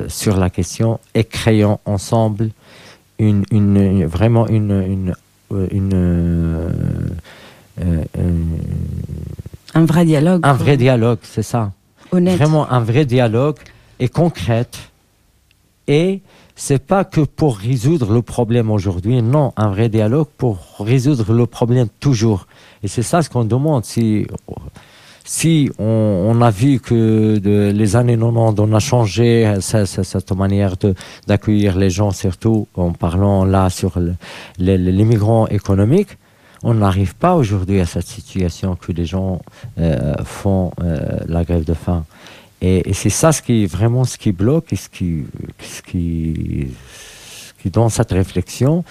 sur 0.09 0.37
la 0.39 0.51
question 0.51 0.99
et 1.15 1.23
créons 1.23 1.79
ensemble 1.85 2.51
une, 3.21 3.45
une- 3.53 4.05
vraiment 4.07 4.49
une, 4.49 4.73
une, 4.73 5.15
Un 9.75 9.85
vrai 9.85 10.05
dialogue. 10.05 10.41
un 10.45 10.53
vrai 10.53 10.77
dialogue, 10.77 11.19
c'est 11.23 11.43
ça. 11.43 11.73
Honnête. 12.11 12.37
Vraiment 12.37 12.71
un 12.71 12.81
vrai 12.81 13.05
dialogue 13.07 13.57
et 13.99 14.09
concrète. 14.09 14.79
Et 15.89 16.21
c'est 16.55 16.79
pas 16.85 17.05
que 17.05 17.23
pour 17.23 17.57
résoudre 17.57 18.13
le 18.13 18.23
problème 18.23 18.71
aujourd'hui, 18.71 19.23
non, 19.23 19.53
un 19.57 19.69
vrai 19.69 19.89
dialogue 19.89 20.29
pour 20.37 20.59
résoudre 20.81 21.33
le 21.33 21.47
problème 21.47 21.89
toujours. 22.01 22.47
Et 22.83 22.89
c'est 22.89 23.03
ça 23.03 23.23
ce 23.23 23.31
qu'on 23.31 23.45
demande. 23.45 23.85
Si, 23.85 24.27
si 25.25 25.71
on, 25.79 25.85
on 26.29 26.41
a 26.43 26.51
vu 26.51 26.79
que 26.81 27.39
de, 27.39 27.71
les 27.75 27.97
années 27.97 28.17
90, 28.19 28.61
on 28.61 28.73
a 28.75 28.79
changé 28.81 29.47
euh, 29.47 29.61
ce- 29.61 29.85
ce- 29.87 30.03
cette 30.03 30.33
manière 30.33 30.75
d'accueillir 31.27 31.77
les 31.79 31.91
gens, 31.91 32.11
surtout 32.11 32.67
en 32.75 32.93
parlant 32.93 33.45
là 33.45 33.71
sur 33.71 33.99
le- 33.99 34.15
le- 34.59 34.77
le- 34.77 34.91
les 34.91 35.05
migrants 35.05 35.47
économiques, 35.49 36.19
on 36.63 36.75
n'arrive 36.75 37.15
pas 37.15 37.35
aujourd'hui 37.35 37.81
à 37.81 37.87
cette 37.87 38.07
situation 38.07 38.77
que 38.77 38.93
les 38.93 39.05
gens 39.05 39.41
euh, 39.79 40.15
font 40.25 40.73
euh, 40.83 41.01
la 41.27 41.45
grève 41.45 41.65
de 41.65 41.75
faim. 41.75 42.05
Et, 42.61 42.93
c'est 42.95 43.11
ça 43.11 43.33
ce 43.33 43.43
qui 43.43 43.67
vraiment 43.67 44.05
ce 44.05 44.17
qui 44.17 44.33
bloque 44.33 44.69
ce 44.71 44.89
qui, 44.89 45.25
ce 45.61 45.83
qui, 45.83 46.69
ce 47.47 47.63
qui 47.63 47.71
dans 47.71 47.89
cette 47.89 48.13
réflexion, 48.13 48.85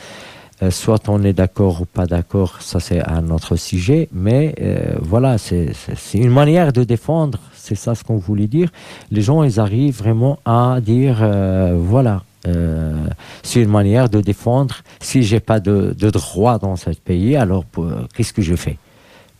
euh, 0.63 0.69
soit 0.69 1.09
on 1.09 1.23
est 1.23 1.33
d'accord 1.33 1.81
ou 1.81 1.85
pas 1.85 2.05
d'accord, 2.05 2.61
ça 2.61 2.79
c'est 2.79 3.01
un 3.07 3.31
autre 3.31 3.55
sujet, 3.55 4.09
mais 4.13 4.53
euh, 4.61 4.93
voilà, 5.01 5.37
c'est 5.39 5.73
une 6.13 6.29
manière 6.29 6.71
de 6.71 6.83
défendre, 6.83 7.39
c'est 7.55 7.75
ça 7.75 7.95
ce 7.95 8.03
qu'on 8.03 8.17
voulait 8.17 8.47
dire. 8.47 8.69
Les 9.09 9.21
gens, 9.21 9.41
ils 9.41 9.59
arrivent 9.59 9.97
vraiment 9.97 10.37
à 10.45 10.77
dire, 10.79 11.19
euh, 11.21 11.75
voilà, 11.79 12.23
euh, 12.47 12.95
c'est 13.43 13.61
une 13.61 13.69
manière 13.69 14.09
de 14.09 14.21
défendre. 14.21 14.75
Si 14.99 15.23
j'ai 15.23 15.39
pas 15.39 15.59
de, 15.59 15.95
de 15.97 16.09
droit 16.09 16.57
dans 16.59 16.75
ce 16.75 16.89
pays, 16.91 17.35
alors 17.35 17.65
pour- 17.65 17.91
qu'est-ce 18.15 18.33
que 18.33 18.41
je 18.41 18.55
fais? 18.55 18.77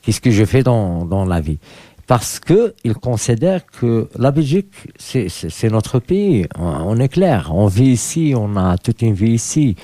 Qu'est-ce 0.02 0.22
que 0.22 0.32
je 0.32 0.46
fais 0.46 0.64
dans, 0.64 1.06
dans 1.06 1.26
la 1.26 1.40
vie? 1.42 1.60
Parce 2.08 2.40
que 2.40 2.74
ils 2.84 2.94
considèrent 2.96 3.66
que 3.66 4.10
la 4.18 4.32
Belgique, 4.32 4.74
c'est- 4.98 5.70
notre 5.70 6.00
pays. 6.00 6.46
On, 6.60 7.00
est 7.00 7.08
clair. 7.08 7.52
On 7.54 7.68
vit 7.68 7.92
ici, 7.92 8.34
on 8.36 8.58
a 8.58 8.78
toute 8.78 9.02
une 9.02 9.14
vie 9.14 9.32
ici. 9.32 9.76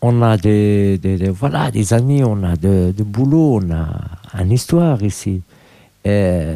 On 0.00 0.22
a 0.22 0.36
des, 0.36 0.98
des- 0.98 1.28
voilà, 1.28 1.70
des 1.70 1.92
amis, 1.92 2.22
on 2.24 2.42
a 2.42 2.56
de, 2.56 2.94
de 2.96 3.02
boulot, 3.02 3.60
on 3.62 3.70
a 3.72 3.86
une 4.42 4.52
histoire 4.52 5.02
ici. 5.02 5.42
Euh, 6.06 6.54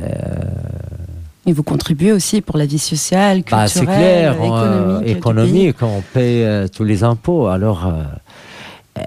Et 1.47 1.53
vous 1.53 1.63
contribuez 1.63 2.13
aussi 2.13 2.43
pour 2.43 2.59
la 2.59 2.67
vie 2.67 2.79
sociale, 2.79 3.39
culturelle, 3.43 3.63
bah, 3.65 3.69
c'est 3.69 3.87
clair, 3.87 4.33
économique. 4.35 5.09
euh, 5.09 5.17
économique, 5.17 5.83
on 5.83 6.03
paye 6.13 6.45
euh, 6.45 6.69
tous 6.69 6.85
les 6.85 7.03
impôts. 7.03 7.47
Alors, 7.47 7.87
euh, 7.87 9.03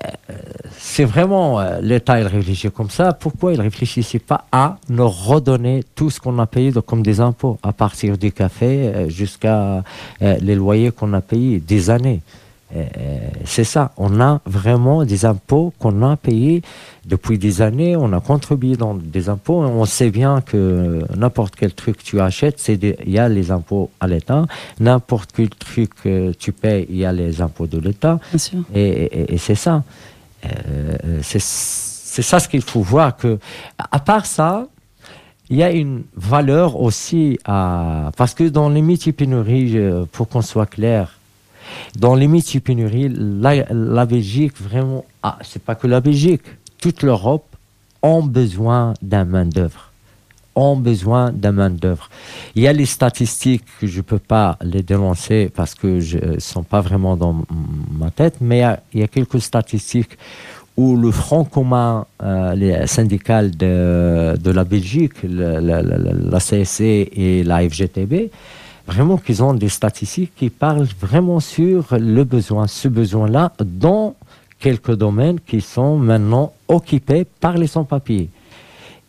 c'est 0.77 1.03
vraiment 1.05 1.59
l'État, 1.81 2.19
il 2.19 2.25
réfléchit 2.27 2.71
comme 2.71 2.89
ça. 2.89 3.13
Pourquoi 3.13 3.53
il 3.53 3.57
ne 3.59 3.63
réfléchissait 3.63 4.19
pas 4.19 4.45
à 4.51 4.77
nous 4.89 5.07
redonner 5.07 5.83
tout 5.95 6.09
ce 6.09 6.19
qu'on 6.19 6.39
a 6.39 6.47
payé 6.47 6.71
de- 6.71 6.79
comme 6.79 7.03
des 7.03 7.19
impôts, 7.19 7.59
à 7.61 7.71
partir 7.73 8.17
du 8.17 8.31
café 8.31 9.05
jusqu'à 9.09 9.83
les 10.21 10.55
loyers 10.55 10.91
qu'on 10.91 11.13
a 11.13 11.21
payés 11.21 11.59
des 11.59 11.89
années? 11.89 12.21
C'est 13.45 13.63
ça, 13.63 13.91
on 13.97 14.19
a 14.19 14.41
vraiment 14.45 15.03
des 15.05 15.25
impôts 15.25 15.73
qu'on 15.79 16.01
a 16.03 16.15
payés 16.17 16.61
depuis 17.05 17.37
des 17.37 17.61
années, 17.61 17.95
on 17.95 18.11
a 18.13 18.19
contribué 18.19 18.75
dans 18.75 18.93
des 18.95 19.29
impôts, 19.29 19.61
on 19.61 19.85
sait 19.85 20.09
bien 20.09 20.41
que 20.41 21.01
n'importe 21.15 21.55
quel 21.55 21.73
truc 21.73 22.03
tu 22.03 22.19
achètes, 22.19 22.65
il 22.69 22.95
y 23.11 23.19
a 23.19 23.29
les 23.29 23.51
impôts 23.51 23.89
à 23.99 24.07
l'État, 24.07 24.45
n'importe 24.79 25.31
quel 25.35 25.49
truc 25.49 25.91
euh, 26.05 26.31
tu 26.39 26.51
payes, 26.51 26.85
il 26.89 26.97
y 26.97 27.05
a 27.05 27.11
les 27.11 27.41
impôts 27.41 27.67
de 27.67 27.79
l'État, 27.79 28.19
et, 28.73 28.81
et- 28.81 29.33
et 29.33 29.37
c'est 29.37 29.55
ça. 29.55 29.83
Euh, 30.45 31.19
c'est 31.21 32.21
ça 32.21 32.39
ce 32.39 32.47
qu'il 32.47 32.61
faut 32.61 32.81
voir 32.81 33.17
que, 33.17 33.39
à 33.77 33.99
part 33.99 34.25
ça, 34.25 34.67
il 35.49 35.57
y 35.57 35.63
a 35.63 35.71
une 35.71 36.03
valeur 36.15 36.79
aussi 36.79 37.37
à 37.45 38.11
parce 38.17 38.33
que 38.33 38.45
dans 38.49 38.69
les 38.69 38.81
multipénuries, 38.81 39.77
euh, 39.77 40.05
pour 40.11 40.27
qu'on 40.29 40.41
soit 40.41 40.65
clair, 40.65 41.19
Dans 41.97 42.15
les 42.15 42.27
multipénuries, 42.27 43.09
la, 43.15 43.65
la 43.71 44.05
Belgique, 44.05 44.53
vraiment, 44.61 45.05
ah, 45.21 45.37
c'est 45.41 45.61
pas 45.61 45.75
que 45.75 45.87
la 45.87 46.01
Belgique, 46.01 46.41
toute 46.81 47.03
l'Europe 47.03 47.45
ont 48.01 48.23
besoin 48.23 48.93
d'un 49.01 49.25
main-d'œuvre 49.25 49.89
ont 50.55 50.75
besoin 50.77 51.31
d'un 51.31 51.51
main-d'œuvre. 51.51 52.11
Il 52.53 52.61
y 52.61 52.67
a 52.67 52.73
les 52.73 52.85
statistiques 52.85 53.63
que 53.81 53.87
je 53.87 53.97
ne 53.97 54.01
peux 54.03 54.19
pas 54.19 54.55
les 54.63 54.83
dénoncer 54.83 55.49
parce 55.51 55.73
que 55.73 55.87
ne 56.35 56.39
sont 56.39 56.61
pas 56.61 56.79
vraiment 56.79 57.15
dans 57.17 57.43
ma 57.99 58.11
tête, 58.11 58.35
mais 58.39 58.63
il 58.93 58.99
y 58.99 59.03
a, 59.03 59.07
quelques 59.07 59.41
statistiques 59.41 60.15
où 60.77 60.95
le 60.95 61.09
Front 61.09 61.43
commun 61.43 62.05
euh, 62.21 62.85
syndical 62.85 63.49
de, 63.57 64.37
de 64.37 64.51
la 64.51 64.63
Belgique, 64.63 65.23
le- 65.23 65.59
la- 65.59 65.81
la- 65.81 65.97
la 65.97 66.39
CSC 66.39 67.09
et 67.15 67.43
la 67.43 67.67
FGTB, 67.67 68.29
vraiment 68.87 69.17
qu'ils 69.17 69.41
ont 69.43 69.53
des 69.53 69.69
statistiques 69.69 70.33
qui 70.35 70.49
parlent 70.49 70.87
vraiment 70.99 71.39
sur 71.39 71.87
le 71.97 72.23
besoin, 72.23 72.67
ce 72.67 72.87
besoin-là, 72.87 73.53
dans 73.63 74.15
quelques 74.59 74.95
domaines 74.95 75.39
qui 75.39 75.61
sont 75.61 75.97
maintenant 75.97 76.53
occupés 76.67 77.25
par 77.25 77.57
les 77.57 77.67
sans-papiers. 77.67 78.29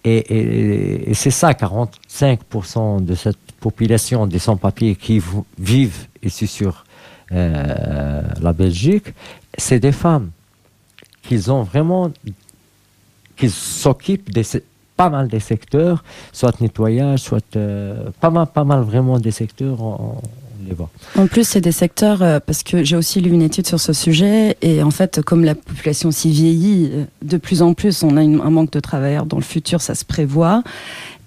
Et, 0.07 1.13
c'est 1.15 1.31
ça, 1.31 1.53
45% 1.53 3.05
de 3.05 3.15
cette 3.15 3.39
population 3.61 4.27
des 4.27 4.39
sans-papiers 4.39 4.97
qui 4.97 5.23
vivent 5.59 6.07
ici 6.23 6.47
sur 6.47 6.85
euh, 7.33 8.23
la 8.41 8.53
Belgique, 8.53 9.07
c'est 9.57 9.81
des 9.81 9.93
femmes 9.93 10.31
qu'ils 11.23 11.51
ont 11.51 11.63
vraiment, 11.63 12.11
qu'ils 13.37 13.51
s'occupent 13.51 14.31
de 14.31 14.43
ce- 14.43 14.59
pas 14.97 15.11
mal 15.11 15.29
des 15.29 15.41
secteurs, 15.41 16.05
soit 16.33 16.61
nettoyage, 16.61 17.21
soit 17.21 17.57
euh, 17.57 18.11
pas 18.21 18.31
mal, 18.31 18.47
pas 18.47 18.65
mal 18.65 18.83
vraiment 18.83 19.19
des 19.19 19.33
secteurs, 19.33 19.83
on, 19.83 20.17
les. 20.65 20.75
En 21.17 21.27
plus, 21.27 21.47
c'est 21.47 21.61
des 21.61 21.73
secteurs, 21.73 22.23
euh, 22.23 22.41
parce 22.45 22.63
que 22.63 22.85
j'ai 22.85 22.97
aussi 22.97 23.21
lu 23.21 23.31
une 23.31 23.43
étude 23.43 23.67
sur 23.67 23.81
ce 23.81 23.93
sujet, 23.93 24.57
et 24.63 24.83
en 24.83 24.91
fait, 24.91 25.21
comme 25.23 25.45
la 25.45 25.55
population 25.55 26.11
s'y 26.11 26.31
vieillit, 26.31 26.91
euh, 26.93 27.05
de 27.23 27.37
plus 27.37 27.63
en 27.63 27.75
plus, 27.75 28.03
on 28.03 28.17
a 28.17 28.21
un 28.21 28.51
manque 28.51 28.73
de 28.73 28.81
travailleurs 28.81 29.27
dans 29.27 29.37
le 29.37 29.43
futur, 29.43 29.81
ça 29.81 29.95
se 29.95 30.05
prévoit. 30.05 30.63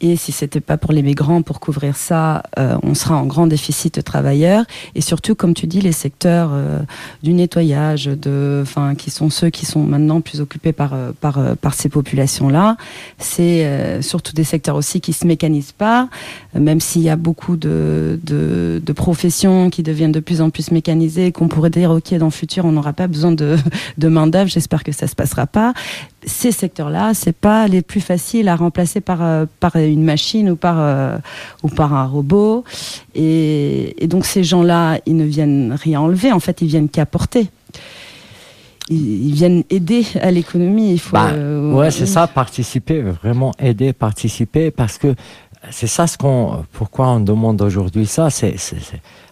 Et 0.02 0.16
si 0.16 0.32
c'était 0.32 0.60
pas 0.60 0.78
pour 0.78 0.94
les 0.94 1.02
migrants, 1.02 1.42
pour 1.42 1.60
couvrir 1.60 1.96
ça, 1.96 2.44
euh, 2.60 2.78
on 2.84 2.94
sera 2.94 3.16
en 3.16 3.26
grand 3.26 3.48
déficit 3.48 3.96
de 3.96 4.02
travailleurs. 4.02 4.66
Et 4.96 5.02
surtout, 5.02 5.36
comme 5.36 5.54
tu 5.54 5.68
dis, 5.68 5.82
les 5.82 5.92
secteurs 5.92 6.52
euh, 6.54 6.80
du 7.24 7.34
nettoyage, 7.34 8.06
de, 8.06 8.60
enfin, 8.62 8.96
qui 8.96 9.10
sont 9.10 9.30
ceux 9.30 9.50
qui 9.50 9.66
sont 9.66 9.84
maintenant 9.84 10.22
plus 10.22 10.42
occupés 10.42 10.72
par 10.72 10.94
euh, 10.94 11.12
par 11.20 11.40
euh, 11.40 11.56
par 11.56 11.74
ces 11.74 11.90
populations-là, 11.90 12.78
c'est 13.18 13.66
euh, 13.66 14.02
surtout 14.02 14.34
des 14.34 14.44
secteurs 14.44 14.76
aussi 14.76 15.02
qui 15.02 15.14
se 15.14 15.26
mécanisent 15.26 15.72
pas, 15.72 16.10
euh, 16.56 16.60
même 16.60 16.80
s'il 16.80 17.02
y 17.02 17.10
a 17.10 17.16
beaucoup 17.16 17.58
de, 17.58 18.20
de 18.24 18.82
de 18.84 18.94
professions 18.94 19.70
qui 19.70 19.84
deviennent 19.84 20.12
de 20.12 20.20
plus 20.20 20.42
en 20.42 20.50
plus 20.50 20.72
mécanisées, 20.72 21.32
qu'on 21.32 21.48
pourrait 21.48 21.70
dire 21.70 21.92
ok 21.92 22.14
dans 22.16 22.26
le 22.26 22.32
futur 22.32 22.66
on 22.66 22.72
n'aura 22.72 22.94
pas 22.94 23.08
besoin 23.08 23.32
de 23.32 23.58
de 23.98 24.08
main 24.08 24.28
d'œuvre. 24.28 24.50
J'espère 24.50 24.84
que 24.84 24.92
ça 24.92 25.08
se 25.08 25.16
passera 25.16 25.48
pas 25.48 25.74
ces 26.28 26.52
secteurs-là, 26.52 27.14
c'est 27.14 27.36
pas 27.36 27.68
les 27.68 27.82
plus 27.82 28.02
faciles 28.02 28.48
à 28.50 28.56
remplacer 28.56 29.02
par 29.02 29.24
euh, 29.24 29.46
par 29.60 29.76
une 29.78 30.04
machine 30.04 30.50
ou 30.52 30.56
par 30.56 30.76
euh, 30.80 31.18
ou 31.64 31.70
par 31.70 31.94
un 31.94 32.06
robot. 32.06 32.64
Et, 33.16 34.04
et 34.04 34.08
donc 34.08 34.26
ces 34.26 34.44
gens-là, 34.44 35.00
ils 35.06 35.16
ne 35.16 35.26
viennent 35.26 35.74
rien 35.74 36.02
enlever. 36.02 36.32
En 36.32 36.40
fait, 36.40 36.62
ils 36.62 36.68
viennent 36.68 36.90
qu'apporter. 36.90 37.50
Ils, 38.90 39.28
ils 39.28 39.34
viennent 39.34 39.64
aider 39.70 40.06
à 40.22 40.32
l'économie. 40.32 40.94
Il 40.94 41.00
faut. 41.00 41.14
Bah, 41.14 41.32
euh, 41.32 41.74
ouais, 41.74 41.92
c'est 41.92 42.06
ça, 42.06 42.28
participer, 42.28 43.02
vraiment 43.02 43.54
aider, 43.60 43.94
participer, 43.94 44.70
parce 44.70 44.98
que 44.98 45.16
c'est 45.72 45.88
ça 45.88 46.08
ce 46.08 46.18
qu'on, 46.18 46.64
pourquoi 46.72 47.10
on 47.10 47.20
demande 47.20 47.62
aujourd'hui 47.62 48.06
ça, 48.06 48.30
c'est, 48.30 48.56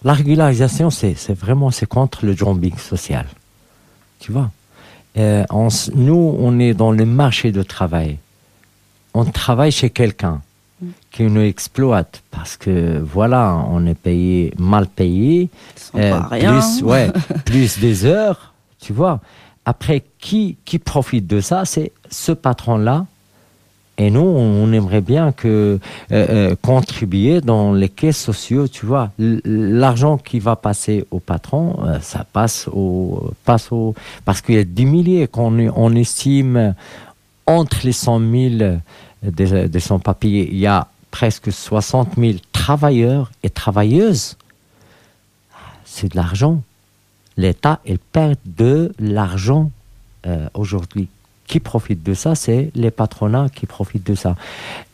la 0.02 0.12
régularisation, 0.12 0.90
c'est, 0.90 1.14
c'est 1.16 1.38
vraiment, 1.38 1.70
c'est 1.70 1.86
contre 1.86 2.26
le 2.26 2.34
jumping 2.36 2.76
social. 2.76 3.26
Tu 4.18 4.32
vois? 4.32 4.50
Euh, 5.16 5.44
on 5.50 5.68
nous, 5.94 6.36
on 6.38 6.58
est 6.58 6.74
dans 6.74 6.92
le 6.92 7.06
marché 7.06 7.52
de 7.52 7.62
travail. 7.62 8.18
On 9.14 9.24
travaille 9.24 9.72
chez 9.72 9.90
quelqu'un 9.90 10.42
Mm. 10.80 10.86
qui 11.10 11.22
nous 11.22 11.40
exploite 11.40 12.22
parce 12.30 12.56
que 12.56 12.98
voilà, 12.98 13.64
on 13.70 13.86
est 13.86 13.94
payé, 13.94 14.52
mal 14.58 14.86
payé. 14.86 15.48
Euh, 15.94 16.20
plus, 16.28 16.82
ouais, 16.82 17.10
plus 17.46 17.78
des 17.78 18.04
heures, 18.04 18.52
tu 18.80 18.92
vois. 18.92 19.20
Après, 19.64 20.04
qui, 20.18 20.56
qui 20.64 20.78
profite 20.78 21.26
de 21.26 21.40
ça? 21.40 21.64
C'est 21.64 21.92
ce 22.10 22.32
patron-là. 22.32 23.06
Et 23.98 24.10
nous, 24.10 24.20
on 24.20 24.70
aimerait 24.72 25.00
bien 25.00 25.32
que 25.32 25.46
euh, 25.46 25.78
euh, 26.12 26.56
contribuer 26.60 27.40
dans 27.40 27.72
les 27.72 27.88
caisses 27.88 28.20
sociaux, 28.20 28.68
tu 28.68 28.84
vois. 28.84 29.10
L'argent 29.18 30.18
qui 30.18 30.38
va 30.38 30.54
passer 30.54 31.06
au 31.10 31.18
patron, 31.18 31.78
euh, 31.84 31.98
ça 32.00 32.26
passe 32.30 32.68
au, 32.70 33.30
passe 33.44 33.72
au, 33.72 33.94
parce 34.26 34.42
qu'il 34.42 34.56
y 34.56 34.58
a 34.58 34.64
des 34.64 34.84
milliers 34.84 35.28
qu'on 35.28 35.58
on 35.74 35.94
estime 35.94 36.74
entre 37.46 37.78
les 37.84 37.92
100 37.92 38.20
000 38.58 38.78
des, 39.22 39.68
des 39.68 39.80
sans-papiers, 39.80 40.48
il 40.50 40.58
y 40.58 40.66
a 40.66 40.88
presque 41.10 41.50
60 41.50 42.16
000 42.18 42.38
travailleurs 42.52 43.30
et 43.42 43.48
travailleuses. 43.48 44.36
C'est 45.86 46.12
de 46.12 46.16
l'argent. 46.16 46.60
L'État, 47.38 47.80
il 47.86 47.98
perd 47.98 48.36
de 48.44 48.92
l'argent 48.98 49.70
euh, 50.26 50.48
aujourd'hui. 50.52 51.08
Qui 51.46 51.60
profite 51.60 52.02
de 52.02 52.12
ça 52.14 52.34
C'est 52.34 52.70
les 52.74 52.90
patronats 52.90 53.48
qui 53.48 53.66
profitent 53.66 54.06
de 54.06 54.14
ça. 54.16 54.34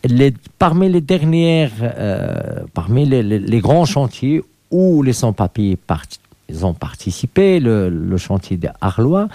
Les, 0.04 0.34
parmi 0.58 0.88
les 0.90 1.00
dernières, 1.00 1.70
euh, 1.82 2.60
parmi 2.74 3.06
les, 3.06 3.22
les- 3.22 3.38
les 3.38 3.60
grands 3.60 3.86
chantiers 3.86 4.42
où 4.70 5.02
les 5.02 5.12
sans-papiers 5.14 5.76
part- 5.76 6.04
ont 6.62 6.74
participé, 6.74 7.58
le, 7.60 7.88
le 7.88 8.16
chantier 8.18 8.58
de 8.58 8.68
Arlois, 8.82 9.28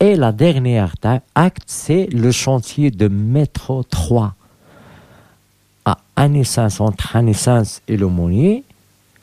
et 0.00 0.16
la 0.16 0.32
dernière 0.32 0.94
acte, 1.34 1.62
c'est 1.66 2.06
le 2.12 2.32
chantier 2.32 2.90
de 2.90 3.06
métro 3.08 3.82
3 3.84 4.34
à 5.84 5.98
Anessens, 6.16 6.80
entre 6.80 7.14
Anessens 7.16 7.80
et 7.88 7.96
l'Aumônier. 7.96 8.64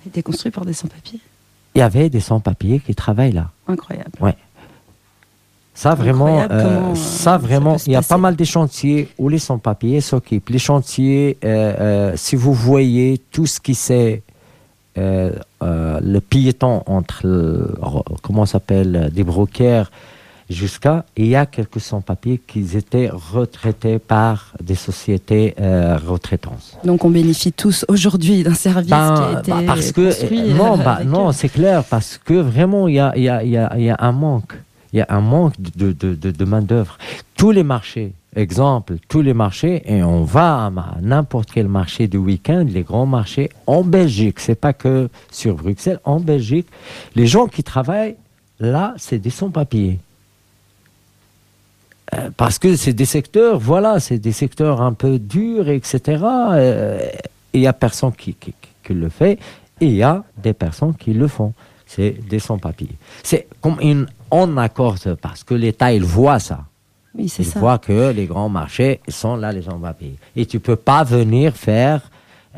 Il 0.03 0.07
a 0.07 0.09
été 0.09 0.23
construit 0.23 0.51
par 0.51 0.65
des 0.65 0.73
sans-papiers? 0.73 1.19
Il 1.75 1.79
y 1.79 1.81
avait 1.81 2.09
des 2.09 2.21
sans-papiers 2.21 2.79
qui 2.79 2.95
travaillent 2.95 3.33
là. 3.33 3.49
Incroyable. 3.67 4.11
Ça 5.77 5.93
vraiment, 5.93 6.39
euh, 6.39 6.47
comment, 6.47 6.91
euh, 6.91 6.95
ça 6.95 7.37
vraiment, 7.37 7.75
il 7.85 7.91
y 7.91 7.95
a 7.97 8.01
pas 8.01 8.17
mal 8.17 8.35
de 8.37 8.43
chantiers 8.45 9.09
où 9.17 9.27
les 9.29 9.39
sans-papiers 9.39 9.99
s'occupent. 10.01 10.49
Les 10.49 10.57
chantiers, 10.59 11.37
euh, 11.43 11.75
euh, 11.79 12.13
si 12.15 12.37
vous 12.37 12.53
voyez 12.53 13.21
tout 13.31 13.45
ce 13.45 13.59
qui 13.59 13.75
c'est 13.75 14.23
le 14.97 16.19
piéton 16.19 16.81
entre, 16.85 17.19
le- 17.27 17.75
comment 18.21 18.45
s'appelle, 18.45 19.11
des 19.13 19.23
brocaires 19.25 19.91
jusqu'à, 20.49 21.03
il 21.17 21.25
y 21.27 21.35
a 21.35 21.45
quelques 21.45 21.81
sans-papiers 21.81 22.39
qui 22.47 22.77
étaient 22.77 23.09
retraités 23.11 23.99
par 23.99 24.53
des 24.63 24.75
sociétés 24.75 25.55
retraitantes. 26.07 26.77
Donc 26.85 27.03
on 27.03 27.09
bénéficie 27.09 27.51
tous 27.51 27.83
aujourd'hui 27.89 28.43
d'un 28.43 28.53
service 28.53 28.87
qui 28.87 28.93
a 28.93 29.15
Ben, 29.33 29.39
été 29.39 29.51
bah, 29.51 29.57
parce 29.67 29.91
que 29.91 30.05
construit. 30.05 30.53
non, 30.53 30.77
bah, 30.77 30.99
non, 31.05 31.31
c'est 31.33 31.49
clair 31.49 31.83
parce 31.83 32.17
que 32.23 32.35
vraiment 32.35 32.87
il 32.87 32.95
y 32.95 32.99
a, 32.99 33.11
il 33.17 33.23
y, 33.23 33.29
a, 33.29 33.43
il 33.43 33.49
y, 33.49 33.57
a, 33.57 33.73
il 33.75 33.83
y 33.83 33.89
a 33.89 33.97
un 33.99 34.11
manque, 34.13 34.53
il 34.95 34.99
y 34.99 35.01
a 35.01 35.07
un 35.09 35.19
manque 35.19 35.59
de, 35.59 35.91
de, 35.91 36.15
de, 36.15 36.31
de 36.31 36.45
main 36.45 36.61
d'œuvre. 36.61 36.97
Tous 37.35 37.51
les 37.51 37.63
marchés, 37.63 38.13
exemple, 38.33 38.95
tous 39.09 39.21
les 39.21 39.33
marchés 39.33 39.83
et 39.85 40.01
on 40.03 40.23
va 40.23 40.67
à 40.67 40.71
n'importe 41.01 41.51
quel 41.53 41.67
marché 41.67 42.07
du 42.07 42.15
week-end, 42.15 42.65
les 42.65 42.83
grands 42.83 43.05
marchés 43.05 43.49
en 43.67 43.83
Belgique, 43.83 44.39
c'est 44.39 44.55
pas 44.55 44.71
que 44.71 45.09
sur 45.31 45.55
Bruxelles, 45.55 45.99
en 46.05 46.21
Belgique, 46.21 46.67
les 47.13 47.27
gens 47.27 47.47
qui 47.47 47.61
travaillent 47.61 48.15
là, 48.61 48.93
c'est 48.97 49.19
des 49.19 49.29
sans-papiers. 49.31 49.99
Euh, 52.13 52.29
Parce 52.37 52.57
que 52.57 52.77
c'est 52.77 52.93
des 52.93 53.05
secteurs, 53.05 53.59
voilà, 53.59 53.99
c'est 53.99 54.17
des 54.19 54.31
secteurs 54.31 54.81
un 54.81 54.93
peu 54.93 55.19
durs, 55.19 55.67
etc. 55.67 55.99
euh, 56.53 56.99
il 57.51 57.59
y 57.61 57.67
a 57.67 57.73
personne 57.73 58.13
qui- 58.13 58.35
qui 58.35 58.93
le 58.93 59.09
fait, 59.09 59.39
et 59.81 59.87
il 59.87 59.95
y 59.95 60.03
a 60.03 60.23
des 60.41 60.53
personnes 60.53 60.93
qui 60.95 61.13
le 61.13 61.27
font. 61.27 61.53
C'est 61.85 62.11
des 62.29 62.39
sans-papiers. 62.39 62.95
C'est 63.23 63.47
comme 63.61 63.77
une, 63.81 64.07
on 64.31 64.57
accorde, 64.57 65.15
parce 65.21 65.43
que 65.43 65.53
l'État, 65.53 65.91
il 65.93 66.03
voit 66.03 66.39
ça. 66.39 66.59
Oui, 67.17 67.29
c'est 67.29 67.43
Il 67.43 67.49
ça. 67.49 67.59
voit 67.59 67.77
que 67.77 68.11
les 68.11 68.25
grands 68.25 68.49
marchés 68.49 68.99
sont 69.07 69.35
là, 69.37 69.51
les 69.51 69.61
sans-papiers. 69.61 70.15
Et 70.35 70.45
tu 70.45 70.59
peux 70.59 70.75
pas 70.75 71.03
venir 71.03 71.53
faire, 71.55 72.01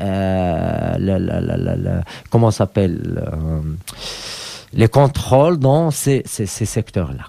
euh, 0.02 0.96
le, 1.00 1.18
le- 1.20 2.02
comment 2.30 2.52
s'appelle, 2.52 3.22
euh, 3.26 3.60
les 4.74 4.88
contrôles 4.88 5.58
dans 5.58 5.92
ces, 5.92 6.24
ces, 6.26 6.46
ces 6.46 6.66
secteurs-là. 6.66 7.26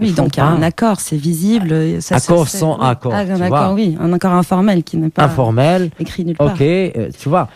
Oui, 0.00 0.12
donc 0.12 0.36
il 0.36 0.38
y 0.38 0.42
a 0.42 0.46
un 0.46 0.62
accord, 0.62 1.00
c'est 1.00 1.16
visible. 1.16 1.72
et 1.72 2.00
Ça 2.00 2.16
Accord 2.16 2.46
sans 2.46 2.78
accord, 2.78 3.12
Ah, 3.14 3.24
tu 3.24 3.32
un 3.32 3.36
vois. 3.36 3.46
accord, 3.46 3.74
oui, 3.74 3.96
un 4.00 4.12
accord 4.12 4.32
informel 4.32 4.84
qui 4.84 4.96
n'est 4.96 5.08
pas 5.10 5.24
Informel, 5.24 5.90
écrit 5.98 6.24
nulle 6.24 6.36
part. 6.36 6.52
Ok, 6.54 6.60
euh, 6.60 7.10
tu 7.18 7.28
vois. 7.28 7.48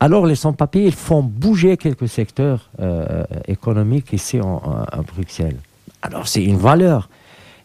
Euh, 0.00 0.04
Alors, 0.04 0.26
les 0.26 0.34
sans-papiers, 0.34 0.90
font 0.90 1.22
bouger 1.22 1.76
quelques 1.76 2.08
secteurs 2.08 2.70
euh, 2.80 3.24
économiques 3.46 4.12
ici 4.12 4.40
en, 4.40 4.60
Bruxelles. 5.06 5.56
Alors, 6.02 6.28
c'est 6.28 6.44
une 6.44 6.56
valeur. 6.58 7.08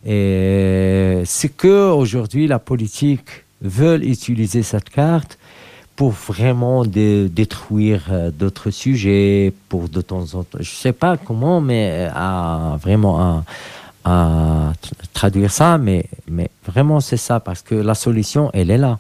Et 0.06 1.22
c'est 1.26 1.50
que 1.50 1.92
aujourd'hui 1.92 2.48
la 2.48 2.60
politique 2.60 3.44
veut 3.62 4.04
utiliser 4.06 4.62
cette 4.62 4.90
carte 4.90 5.40
pour 5.96 6.12
vraiment 6.12 6.86
détruire 6.86 8.04
euh, 8.12 8.30
d'autres 8.30 8.70
sujets, 8.70 9.54
pour 9.70 9.88
de 9.90 10.02
temps 10.02 10.26
en 10.36 10.44
temps, 10.44 10.58
je 10.60 10.70
sais 10.70 10.92
pas 10.92 11.16
comment, 11.18 11.62
mais 11.62 12.10
à 12.14 12.78
vraiment 12.82 13.20
à, 13.20 13.44
à 14.04 14.74
tra- 14.84 14.94
traduire 15.14 15.52
ça, 15.52 15.78
mais, 15.78 16.06
mais 16.30 16.50
vraiment 16.68 17.00
c'est 17.00 17.18
ça, 17.18 17.40
parce 17.40 17.62
que 17.62 17.76
la 17.76 17.96
solution, 17.96 18.52
elle 18.54 18.72
est 18.72 18.78
là. 18.78 19.00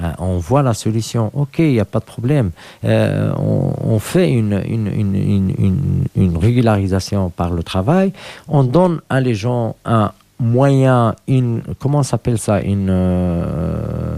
Euh, 0.00 0.10
on 0.18 0.38
voit 0.38 0.62
la 0.62 0.72
solution, 0.72 1.30
ok, 1.34 1.58
il 1.58 1.72
n'y 1.72 1.80
a 1.80 1.84
pas 1.84 2.00
de 2.00 2.04
problème. 2.04 2.50
Euh, 2.84 3.30
on, 3.36 3.74
on 3.84 3.98
fait 3.98 4.30
une, 4.32 4.62
une, 4.66 4.86
une, 4.86 6.06
une, 6.16 6.36
régularisation 6.38 7.28
par 7.28 7.50
le 7.50 7.62
travail, 7.62 8.12
on 8.48 8.64
donne 8.64 9.00
à 9.10 9.20
les 9.20 9.34
gens 9.34 9.76
un 9.84 10.12
moyen, 10.40 11.14
une, 11.28 11.60
comment 11.78 12.02
s'appelle 12.02 12.38
ça, 12.38 12.62
une... 12.62 12.88
euh, 12.90 14.16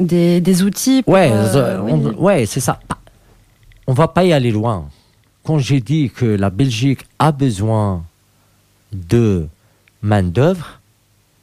Des, 0.00 0.40
des 0.40 0.62
outils. 0.62 1.02
pour, 1.02 1.12
Ouais, 1.12 1.30
euh, 1.32 1.80
oui. 1.82 1.92
ouais, 2.16 2.46
c'est 2.46 2.60
ça. 2.60 2.80
On 3.86 3.92
va 3.92 4.08
pas 4.08 4.24
y 4.24 4.32
aller 4.32 4.50
loin. 4.50 4.86
Quand 5.44 5.58
j'ai 5.58 5.80
dit 5.80 6.10
que 6.10 6.24
la 6.24 6.50
Belgique 6.50 7.00
a 7.18 7.32
besoin 7.32 8.02
de 8.92 9.46
main 10.02 10.22
d'œuvre, 10.22 10.77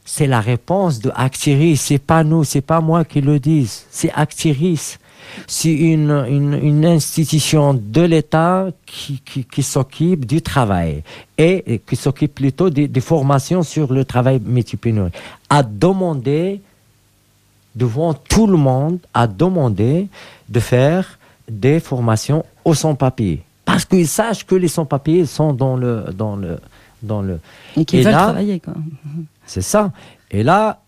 c'est 0.06 0.26
la 0.26 0.40
réponse 0.40 1.00
de 1.00 1.10
Actiris. 1.14 1.76
C'est 1.82 1.98
pas 1.98 2.24
nous, 2.24 2.44
c'est 2.44 2.62
pas 2.62 2.80
moi 2.80 3.04
qui 3.04 3.20
le 3.20 3.38
dis. 3.38 3.68
C'est 3.90 4.10
Actiris. 4.14 4.98
C'est 5.48 5.72
une, 5.74 6.12
une, 6.30 6.54
une 6.54 6.86
institution 6.86 7.74
de 7.74 8.02
l'État 8.02 8.68
qui, 8.86 9.20
qui, 9.24 9.44
qui 9.44 9.62
s'occupe 9.62 10.24
du 10.24 10.40
travail 10.40 11.02
et, 11.36 11.82
qui 11.86 11.96
s'occupe 11.96 12.34
plutôt 12.36 12.70
des, 12.70 12.86
des 12.88 13.00
formations 13.00 13.62
sur 13.64 13.92
le 13.92 14.04
travail 14.04 14.40
multipénurique. 14.42 15.14
A 15.50 15.62
demandé 15.64 16.60
devant 17.74 18.14
tout 18.14 18.46
le 18.46 18.56
monde 18.56 18.98
a 19.12 19.26
demandé 19.26 20.06
de 20.48 20.60
faire 20.60 21.18
des 21.50 21.80
formations 21.80 22.44
aux 22.64 22.74
sans-papiers. 22.74 23.42
Parce 23.64 23.84
qu'ils 23.84 24.08
sachent 24.08 24.46
que 24.46 24.54
les 24.54 24.68
sans-papiers 24.68 25.26
sont 25.26 25.52
dans 25.52 25.76
le, 25.76 26.04
dans 26.16 26.36
le, 26.36 26.58
dans 27.02 27.20
le. 27.20 27.40
Et 27.76 27.84
qui 27.84 27.98
Et 27.98 28.02
veulent 28.02 28.12
là- 28.12 28.22
travailler, 28.22 28.60
quoi. 28.60 28.74
C'est 29.46 29.62
ça. 29.62 29.92
Et 30.30 30.42
là, 30.42 30.80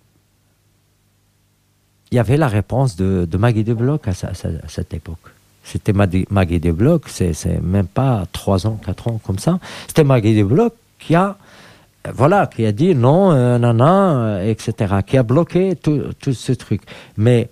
il 2.11 2.16
y 2.16 2.18
avait 2.18 2.37
la 2.37 2.49
réponse 2.49 2.97
de, 2.97 3.27
de 3.31 3.38
Maggie 3.38 3.64
de 3.64 3.75
Bloch 3.75 4.07
à, 4.09 4.12
cette 4.68 4.94
époque. 4.94 5.18
C'était 5.62 5.92
Maggie 5.92 6.61
de 6.61 6.73
Bloch, 6.73 7.03
c'est 7.09 7.61
même 7.62 7.87
pas 7.87 8.25
trois 8.33 8.66
ans, 8.66 8.81
quatre 8.85 9.09
ans 9.09 9.21
comme 9.25 9.38
ça. 9.38 9.59
C'était 9.87 10.05
Maggie 10.05 10.35
de 10.35 10.42
Bloch 10.42 10.73
qui 10.99 11.14
a, 11.14 11.37
euh, 12.07 12.12
voilà, 12.14 12.47
qui 12.47 12.64
a 12.64 12.73
dit 12.73 12.94
non, 12.94 13.33
euh, 13.33 13.59
nana, 13.59 14.16
euh, 14.16 14.51
etc., 14.51 14.97
qui 15.07 15.18
a 15.18 15.23
bloqué 15.23 15.77
tout, 15.77 16.14
ce 16.33 16.53
truc. 16.53 16.83
Mais 17.18 17.51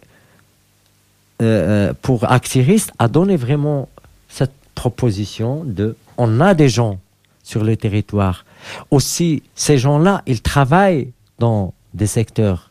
euh, 1.42 1.90
euh, 1.90 1.92
pour 2.00 2.30
Actirist, 2.30 2.92
a 2.98 3.08
donné 3.08 3.36
vraiment 3.36 3.90
cette 4.30 4.54
proposition 4.74 5.64
de, 5.64 5.94
on 6.16 6.40
a 6.40 6.54
des 6.54 6.70
gens 6.70 6.98
sur 7.42 7.62
le 7.62 7.76
territoire. 7.76 8.45
Aussi, 8.90 9.42
ces 9.54 9.78
gens-là, 9.78 10.22
ils 10.26 10.42
travaillent 10.42 11.10
dans 11.38 11.72
des 11.94 12.06
secteurs. 12.06 12.70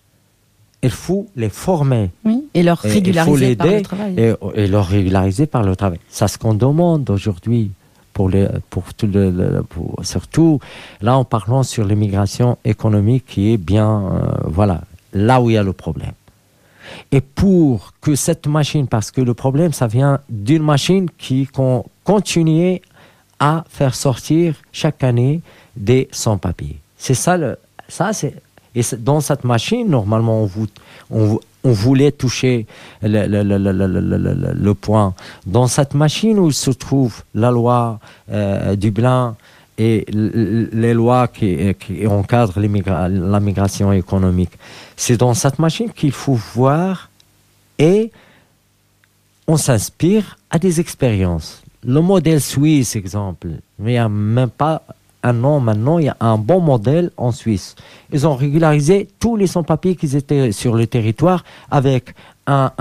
Il 0.84 0.92
faut 0.92 1.28
les 1.36 1.50
former 1.50 2.12
Oui. 2.24 2.44
Et 2.54 2.62
leur 2.64 2.86
Et 2.86 2.90
régulariser 2.90 3.56
par 3.56 3.68
le 3.68 3.82
travail. 3.82 4.14
et, 4.18 4.34
et 4.56 4.68
leur 4.68 4.86
régulariser 4.88 5.46
par 5.48 5.64
le 5.64 5.76
travail. 5.76 6.00
C'est 6.10 6.28
ce 6.28 6.38
qu'on 6.38 6.54
demande 6.54 7.10
aujourd'hui. 7.10 7.72
Pour 8.14 8.30
les, 8.30 8.48
pour 8.70 8.94
tout 8.94 9.08
le, 9.08 9.30
le- 9.30 9.62
pour- 9.64 10.00
surtout 10.04 10.62
là 11.02 11.18
en 11.18 11.26
parlant 11.26 11.64
sur 11.64 11.84
l'immigration 11.84 12.58
économique 12.64 13.26
qui 13.26 13.52
est 13.52 13.58
bien 13.58 14.04
euh, 14.06 14.22
voilà 14.46 14.84
là 15.12 15.42
où 15.42 15.50
il 15.50 15.56
y 15.56 15.58
a 15.58 15.64
le 15.64 15.74
problème 15.74 16.14
et 17.12 17.20
pour 17.20 17.92
que 18.00 18.16
cette 18.16 18.48
machine 18.48 18.88
parce 18.88 19.12
que 19.12 19.20
le 19.20 19.34
problème 19.34 19.74
ça 19.74 19.88
vient 19.88 20.22
d'une 20.30 20.64
machine 20.64 21.10
qui 21.18 21.46
con, 21.46 21.84
continuait 22.06 22.82
à 23.38 23.66
faire 23.68 23.94
sortir 23.96 24.56
chaque 24.72 25.04
année 25.04 25.42
des 25.76 26.08
sans-papiers 26.12 26.78
c'est 26.98 27.14
ça 27.14 27.38
le 27.38 27.58
ça 27.88 28.14
c'est 28.14 28.34
et 28.76 28.82
dans 29.00 29.22
cette 29.22 29.44
machine 29.44 29.88
normalement 29.90 30.42
on 30.42 30.46
vous 30.46 30.68
on, 31.12 31.40
on 31.64 31.72
voulait 31.72 32.12
toucher 32.12 32.68
le, 33.02 33.26
le- 33.28 33.42
le- 33.44 34.54
le- 34.54 34.74
point. 34.76 35.16
Dans 35.48 35.66
cette 35.68 35.94
machine 35.96 36.38
où 36.38 36.52
se 36.52 36.70
trouve 36.72 37.24
la 37.34 37.50
loi 37.50 38.00
euh, 38.32 38.76
Dublin 38.76 39.36
et 39.78 40.06
les 40.12 40.94
lois 40.94 41.28
qui, 41.28 41.74
qui 41.80 42.06
encadrent 42.06 42.60
la 42.60 43.40
migration 43.40 43.92
économique, 43.92 44.52
c'est 44.96 45.18
dans 45.18 45.34
cette 45.34 45.58
machine 45.58 45.90
qu'il 45.92 46.12
faut 46.12 46.40
voir 46.54 47.10
et 47.80 48.12
on 49.48 49.58
s'inspire 49.58 50.38
à 50.50 50.60
des 50.60 50.80
expériences. 50.80 51.64
Le 51.84 52.02
modèle 52.02 52.42
suisse, 52.42 52.96
exemple, 52.96 53.48
il 53.80 53.86
n'y 53.86 53.98
a 53.98 54.08
même 54.10 54.50
pas 54.50 54.84
un 55.26 55.44
an 55.44 55.60
maintenant, 55.60 55.98
il 56.00 56.06
y 56.06 56.10
a 56.10 56.18
un 56.20 56.38
bon 56.38 56.60
modèle 56.62 57.10
en 57.18 57.32
Suisse. 57.32 57.76
Ils 58.14 58.28
ont 58.28 58.36
régularisé 58.36 59.08
tous 59.20 59.36
les 59.36 59.48
sans-papiers 59.48 59.96
qui 59.96 60.16
étaient 60.16 60.52
sur 60.52 60.76
le 60.76 60.86
territoire 60.88 61.44
avec 61.72 62.14
un, 62.48 62.72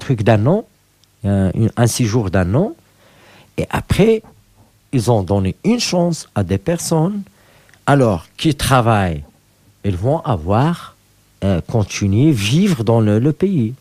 truc 0.00 0.22
d'un 0.22 0.46
an, 0.46 0.64
un, 1.24 1.50
une- 1.54 1.70
un 1.76 1.86
séjour 1.86 2.30
d'un 2.30 2.54
an. 2.54 2.72
Et 3.58 3.66
après, 3.70 4.22
ils 4.92 5.10
ont 5.10 5.22
donné 5.22 5.54
une 5.64 5.80
chance 5.80 6.28
à 6.34 6.42
des 6.42 6.58
personnes, 6.58 7.22
alors 7.86 8.26
qui 8.38 8.54
travaillent, 8.54 9.24
ils 9.84 9.96
vont 9.96 10.20
avoir, 10.20 10.96
euh, 11.44 11.60
continuer, 11.76 12.30
vivre 12.32 12.84
dans 12.84 13.00
le 13.00 13.32
pays. 13.32 13.74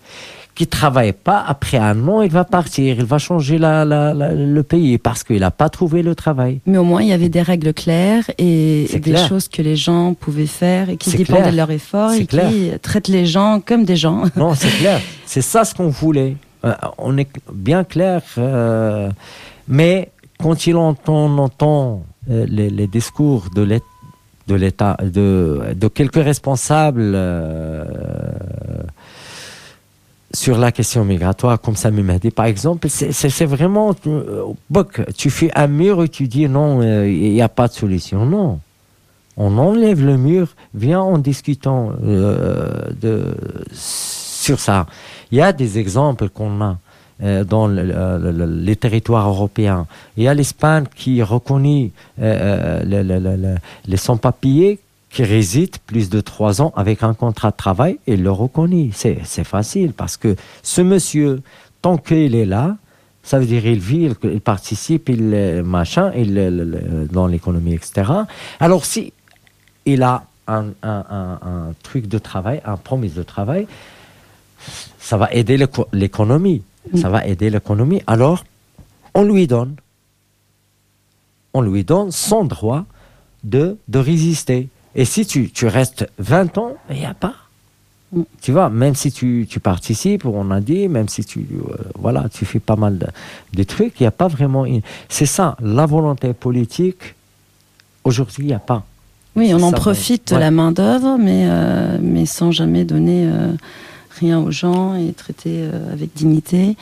Qui 0.58 0.66
travaille 0.66 1.14
pas, 1.14 1.44
après 1.48 1.78
un 1.78 2.08
an, 2.08 2.24
il 2.24 2.32
va 2.32 2.44
partir, 2.44 2.96
il 2.98 3.06
va 3.06 3.20
changer 3.20 3.60
la, 3.60 3.86
la- 3.86 4.14
la- 4.16 4.34
le 4.34 4.64
pays 4.64 4.98
parce 4.98 5.24
qu'il 5.24 5.40
n'a 5.42 5.52
pas 5.52 5.70
trouvé 5.70 6.02
le 6.02 6.16
travail. 6.16 6.62
Mais 6.66 6.80
au 6.80 6.84
moins, 6.84 7.04
il 7.04 7.10
y 7.10 7.14
avait 7.14 7.30
des 7.30 7.44
règles 7.44 7.74
claires 7.76 8.24
et 8.40 8.88
des 8.92 9.00
clair. 9.00 9.28
choses 9.30 9.48
que 9.48 9.62
les 9.62 9.76
gens 9.76 10.16
pouvaient 10.16 10.48
faire 10.64 10.90
et 10.90 10.98
qui 10.98 11.12
dépendaient 11.12 11.42
clair. 11.42 11.52
de 11.52 11.58
leur 11.58 11.70
effort 11.72 12.12
et 12.14 12.26
clair. 12.26 12.50
qui 12.50 12.72
traitent 12.82 13.08
les 13.08 13.28
gens 13.28 13.62
comme 13.64 13.84
des 13.86 13.96
gens. 13.96 14.24
Non, 14.36 14.56
c'est 14.56 14.76
clair. 14.80 15.00
C'est 15.28 15.42
ça 15.44 15.64
ce 15.64 15.76
qu'on 15.76 15.90
voulait. 15.90 16.36
Euh, 16.66 16.74
on 16.98 17.16
est 17.20 17.30
bien 17.54 17.84
clair. 17.84 18.22
euh, 18.40 19.12
mais 19.68 20.10
quand 20.40 20.66
il 20.66 20.76
entend, 20.76 21.26
on 21.28 21.38
entend 21.38 22.04
euh, 22.32 22.46
les, 22.50 22.72
les 22.72 22.88
discours 22.88 23.46
de 23.56 23.62
l'État, 23.62 24.98
de, 25.04 25.08
de, 25.10 25.74
de 25.76 25.88
quelques 25.88 26.24
responsables 26.24 27.16
sur 30.38 30.58
la 30.60 30.72
question 30.72 31.04
migratoire, 31.04 31.60
comme 31.60 31.76
Sami 31.76 32.04
Mehdi, 32.04 32.30
par 32.32 32.46
exemple, 32.46 32.90
c'est- 32.90 33.46
vraiment. 33.46 33.96
euh, 34.06 34.44
tu 35.16 35.30
fais 35.32 35.52
un 35.56 35.68
mur 35.68 36.04
et 36.04 36.10
tu 36.10 36.28
dis 36.28 36.48
non, 36.48 36.80
euh, 36.82 37.10
il 37.10 37.32
n'y 37.34 37.42
a 37.42 37.50
pas 37.50 37.68
de 37.68 37.74
solution. 37.74 38.26
Non. 38.26 38.60
On 39.36 39.58
enlève 39.58 40.04
le 40.06 40.16
mur, 40.18 40.48
viens 40.76 41.02
en 41.02 41.18
discutant 41.18 41.92
euh, 42.04 42.72
de, 43.02 43.36
sur 43.74 44.60
ça. 44.60 44.86
Il 45.32 45.38
y 45.40 45.42
a 45.42 45.52
des 45.54 45.80
exemples 45.80 46.30
qu'on 46.30 46.62
a 46.62 46.78
dans 47.54 47.66
le- 47.68 47.84
le- 47.84 48.32
le- 48.32 48.46
les 48.70 48.76
territoires 48.76 49.28
européens. 49.28 49.88
Il 50.18 50.24
y 50.24 50.28
a 50.28 50.36
l'Espagne 50.36 50.86
qui 50.96 51.24
reconnaît 51.24 51.90
le- 52.20 53.02
le- 53.02 53.20
le- 53.26 53.36
le- 53.44 53.56
les 53.88 53.98
sans-papiers 53.98 54.78
qui 55.18 55.24
résident 55.24 55.80
plus 55.88 56.10
de 56.12 56.22
trois 56.22 56.62
ans 56.62 56.72
avec 56.76 57.02
un 57.02 57.16
contrat 57.16 57.50
de 57.50 57.56
travail 57.56 57.98
et 58.06 58.18
le 58.18 58.30
reconnaît. 58.32 58.92
C'est 58.94 59.18
c'est 59.26 59.44
facile 59.44 59.94
parce 59.94 60.16
que 60.16 60.36
ce 60.62 60.82
monsieur, 60.82 61.42
tant 61.82 61.98
qu'il 61.98 62.36
est 62.36 62.46
là, 62.46 62.78
ça 63.24 63.40
veut 63.40 63.48
dire 63.48 63.66
il 63.66 63.80
vit, 63.80 64.10
il, 64.24 64.42
participe, 64.42 65.10
il 65.10 65.64
machin, 65.66 66.12
il 66.16 66.30
dans 67.12 67.26
l'économie, 67.26 67.74
etc. 67.74 68.12
Alors 68.60 68.86
si 68.86 69.12
il 69.88 70.04
a 70.04 70.24
un, 70.48 70.66
un- 70.84 71.06
un- 71.10 71.40
un 71.54 71.74
truc 71.82 72.08
de 72.08 72.20
travail, 72.20 72.62
un 72.64 72.78
promise 72.78 73.16
de 73.16 73.24
travail, 73.24 73.66
ça 75.00 75.18
va 75.18 75.28
aider 75.34 75.58
l'éco- 75.58 75.88
l'économie. 75.94 76.62
Ça 77.02 77.10
va 77.10 77.26
aider 77.26 77.50
l'économie. 77.50 78.02
Alors, 78.06 78.46
on 79.16 79.24
lui 79.24 79.48
donne, 79.48 79.76
on 81.54 81.62
lui 81.62 81.84
donne 81.84 82.12
son 82.12 82.46
droit 82.46 82.86
de, 83.44 83.78
de 83.88 84.00
résister. 84.00 84.70
Et 84.96 85.06
si 85.06 85.26
tu, 85.26 85.52
tu 85.52 85.68
restes 85.68 86.10
20 86.20 86.58
ans, 86.58 86.76
il 86.90 86.98
n'y 86.98 87.06
a 87.06 87.14
pas. 87.14 87.36
Mm. 88.12 88.22
Tu 88.42 88.52
vois, 88.52 88.70
même 88.70 88.96
si 88.96 89.12
tu, 89.12 89.48
tu 89.50 89.60
participes, 89.60 90.26
on 90.26 90.52
a 90.52 90.60
dit, 90.60 90.88
même 90.88 91.10
si 91.10 91.24
tu, 91.24 91.40
euh, 91.40 91.76
voilà, 92.00 92.26
tu 92.34 92.46
fais 92.46 92.60
pas 92.60 92.76
mal 92.76 92.98
de, 92.98 93.08
de 93.54 93.64
trucs, 93.64 94.00
il 94.00 94.04
n'y 94.04 94.08
a 94.08 94.12
pas 94.12 94.28
vraiment 94.28 94.66
une... 94.66 94.82
C'est 95.10 95.26
ça, 95.26 95.58
la 95.62 95.86
volonté 95.86 96.34
politique, 96.34 97.16
aujourd'hui, 98.04 98.46
il 98.46 98.48
n'y 98.48 98.54
a 98.54 98.60
pas. 98.60 98.84
Oui, 99.36 99.54
on 99.54 99.62
en 99.62 99.70
ça, 99.70 99.76
profite 99.78 100.32
ouais. 100.32 100.38
de 100.38 100.42
la 100.42 100.52
main-d'œuvre, 100.52 101.18
mais, 101.20 101.46
euh, 101.48 101.98
mais 102.02 102.26
sans 102.26 102.52
jamais 102.52 102.86
donner 102.86 103.28
euh, 103.28 103.52
rien 104.20 104.40
aux 104.40 104.52
gens 104.52 104.96
et 104.96 105.14
traiter 105.14 105.70
avec 105.94 106.10
dignité. 106.16 106.76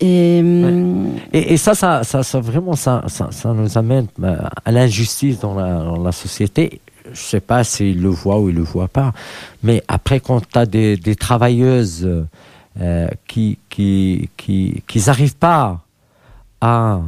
Et, 0.00 0.40
hum, 0.40 1.14
Et, 1.32 1.54
et 1.54 1.56
ça, 1.56 1.74
ça, 1.74 2.04
ça, 2.04 2.22
ça, 2.22 2.40
vraiment, 2.40 2.76
ça, 2.76 3.04
ça, 3.06 3.28
ça 3.30 3.52
nous 3.52 3.78
amène 3.78 4.06
à 4.64 4.72
l'injustice 4.72 5.38
dans 5.38 5.54
la, 5.54 5.78
dans 5.78 6.02
la 6.02 6.12
société. 6.12 6.80
Je 7.12 7.20
sais 7.20 7.40
pas 7.40 7.64
s'il 7.64 8.02
le 8.02 8.08
voit 8.08 8.38
ou 8.38 8.48
il 8.50 8.56
le 8.56 8.62
voit 8.62 8.88
pas. 8.88 9.12
Mais 9.62 9.82
après, 9.88 10.20
quand 10.20 10.40
tu 10.46 10.58
as 10.58 10.66
des, 10.66 10.96
des 10.96 11.16
travailleuses 11.16 12.26
euh, 12.80 13.08
qui 13.26 13.58
qui 13.70 14.28
qui 14.36 14.82
qui 14.86 14.98
n'arrivent 15.06 15.36
pas 15.36 15.80
à 16.60 16.96
euh, 16.96 17.00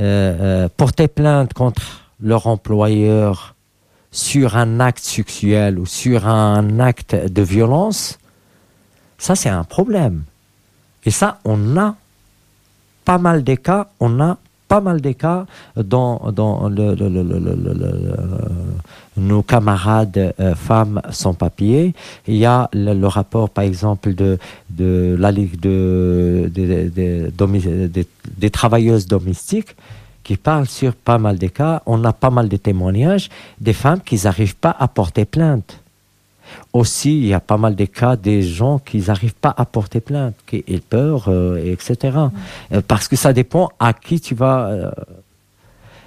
euh, 0.00 0.68
porter 0.74 1.06
plainte 1.06 1.52
contre 1.52 1.82
leur 2.20 2.46
employeur 2.46 3.54
sur 4.10 4.56
un 4.56 4.80
acte 4.80 5.04
sexuel 5.04 5.78
ou 5.78 5.86
sur 5.86 6.28
un 6.28 6.80
acte 6.80 7.14
de 7.14 7.42
violence, 7.42 8.18
ça 9.18 9.34
c'est 9.34 9.50
un 9.50 9.64
problème. 9.64 10.22
Et 11.04 11.10
ça, 11.10 11.40
on 11.44 11.76
a 11.76 11.94
pas 13.04 13.18
mal 13.18 13.44
de 13.44 13.54
cas, 13.54 13.88
on 14.00 14.20
a 14.20 14.38
pas 14.72 14.80
mal 14.80 15.02
de 15.02 15.12
cas 15.12 15.44
dans, 15.76 16.32
le 16.70 16.94
nos 19.18 19.42
camarades 19.42 20.34
euh, 20.40 20.54
femmes 20.54 21.02
sans 21.10 21.34
papier. 21.34 21.94
Il 22.26 22.36
y 22.36 22.46
a 22.46 22.70
le, 22.72 23.06
rapport, 23.06 23.50
par 23.50 23.64
exemple, 23.64 24.14
de, 24.14 24.38
de 24.70 25.14
la 25.18 25.30
Ligue 25.30 25.60
de, 25.60 26.50
des 28.38 28.50
travailleuses 28.50 29.06
domestiques 29.06 29.76
qui 30.24 30.36
parle 30.38 30.66
sur 30.66 30.94
pas 30.94 31.18
mal 31.18 31.36
de 31.38 31.48
cas. 31.48 31.82
On 31.84 32.02
a 32.04 32.14
pas 32.14 32.30
mal 32.30 32.48
de 32.48 32.56
témoignages 32.56 33.28
des 33.60 33.74
femmes 33.74 34.00
qui 34.00 34.18
n'arrivent 34.24 34.56
pas 34.56 34.74
à 34.78 34.88
porter 34.88 35.26
plainte. 35.26 35.81
Aussi, 36.72 37.18
il 37.18 37.26
y 37.26 37.34
a 37.34 37.40
pas 37.40 37.58
mal 37.58 37.74
de 37.74 37.84
cas 37.84 38.16
des 38.16 38.42
gens 38.42 38.78
qui 38.78 38.98
n'arrivent 38.98 39.34
pas 39.34 39.54
à 39.56 39.66
porter 39.66 40.00
plainte, 40.00 40.34
qui 40.46 40.64
ont 40.70 40.78
peur, 40.88 41.24
euh, 41.28 41.72
etc. 41.72 42.16
Euh, 42.72 42.80
parce 42.86 43.08
que 43.08 43.16
ça 43.16 43.32
dépend 43.32 43.70
à 43.78 43.92
qui 43.92 44.20
tu 44.20 44.34
vas. 44.34 44.92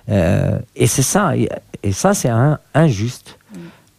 Euh, 0.09 0.59
et 0.75 0.87
c'est 0.87 1.03
ça, 1.03 1.35
et, 1.37 1.49
ça 1.91 2.13
c'est 2.13 2.31
injuste. 2.73 3.37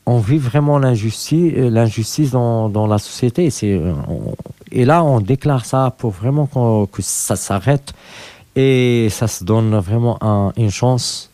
On 0.06 0.18
vit 0.18 0.38
vraiment 0.38 0.78
l'injustice, 0.78 1.52
l'injustice 1.56 2.30
dans, 2.30 2.68
dans, 2.68 2.86
la 2.86 2.98
société. 2.98 3.50
C'est, 3.50 3.80
et 4.70 4.84
là, 4.84 5.02
on 5.02 5.20
déclare 5.20 5.64
ça 5.64 5.92
pour 5.96 6.12
vraiment 6.12 6.46
que 6.46 7.02
ça 7.02 7.34
s'arrête 7.34 7.92
et 8.54 9.08
ça 9.10 9.28
se 9.28 9.44
donne 9.44 9.76
vraiment 9.76 10.18
une 10.56 10.70
chance 10.70 11.30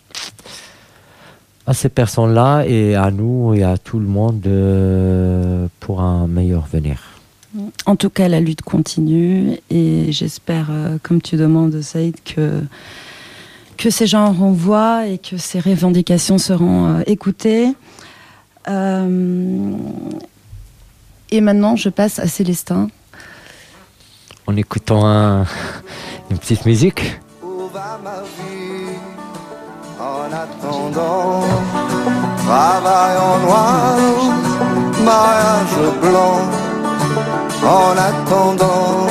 à 1.66 1.74
ces 1.74 1.88
personnes-là 1.88 2.64
et 2.66 2.94
à 2.94 3.10
nous 3.10 3.54
et 3.54 3.62
à 3.62 3.78
tout 3.78 3.98
le 3.98 4.06
monde 4.06 4.46
euh, 4.46 5.66
pour 5.80 6.00
un 6.00 6.26
meilleur 6.26 6.66
venir. 6.66 7.00
En 7.86 7.96
tout 7.96 8.10
cas, 8.10 8.28
la 8.28 8.40
lutte 8.40 8.62
continue 8.62 9.58
et 9.70 10.10
j'espère, 10.10 10.68
euh, 10.70 10.96
comme 11.02 11.20
tu 11.20 11.36
demandes, 11.36 11.80
Saïd, 11.82 12.16
que, 12.24 12.62
que 13.76 13.90
ces 13.90 14.06
gens 14.06 14.30
auront 14.30 14.52
voix 14.52 15.06
et 15.06 15.18
que 15.18 15.36
ces 15.36 15.60
revendications 15.60 16.38
seront 16.38 16.86
euh, 16.86 17.02
écoutées. 17.06 17.68
et 18.66 18.70
maintenant, 21.40 21.76
je 21.76 21.90
passe 21.90 22.18
à 22.18 22.26
Célestin. 22.26 22.88
En 24.46 24.56
écoutant 24.56 25.44
une 26.30 26.38
petite 26.38 26.66
musique. 26.66 27.20
Attendant, 30.72 31.42
travail 32.46 33.14
en 33.18 33.38
noir, 33.46 33.96
mariage 35.04 35.78
blanc. 36.00 36.40
En 37.62 37.92
attendant, 38.10 39.06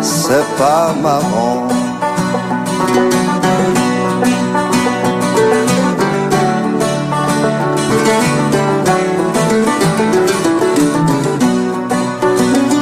c'est 0.00 0.46
pas 0.56 0.94
marrant. 1.02 1.66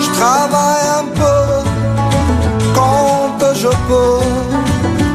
Je 0.02 0.08
travaille 0.20 0.86
un 1.00 1.06
peu 1.20 1.40
quand 2.74 3.54
je 3.54 3.68
peux, 3.88 4.20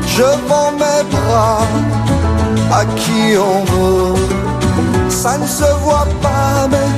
je 0.08 0.24
vends 0.48 0.72
mes 0.72 1.04
bras 1.12 1.62
qui 2.96 3.38
on 3.38 3.64
veut. 3.72 4.16
Ça 5.10 5.38
ne 5.38 5.46
se 5.46 5.70
voit 5.84 6.08
pas, 6.22 6.68
mais 6.70 6.92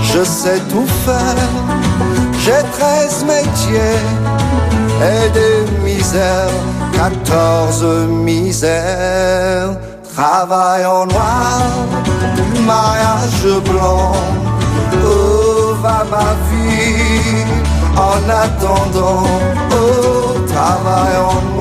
je 0.00 0.22
sais 0.24 0.60
tout 0.70 0.86
faire. 1.06 1.50
J'ai 2.44 2.62
treize 2.76 3.24
métiers 3.24 4.02
et 5.00 5.28
des 5.30 5.58
misères, 5.82 6.58
quatorze 6.92 7.84
misères. 8.08 9.70
Travail 10.14 10.84
en 10.84 11.06
noir, 11.06 11.62
mariage 12.66 13.46
blanc, 13.64 14.12
où 14.92 15.74
va 15.82 16.04
ma 16.10 16.30
vie 16.48 17.44
en 17.96 18.20
attendant? 18.28 19.26
Oh, 19.72 20.38
travail 20.52 21.14
en 21.16 21.40
noir, 21.40 21.51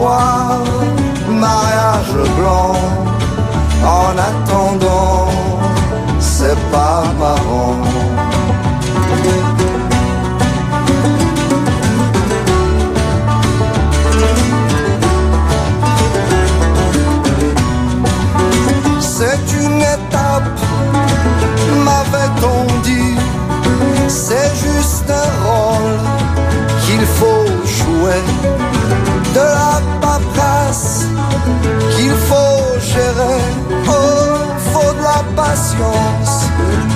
la 35.82 35.88
patience 35.88 36.50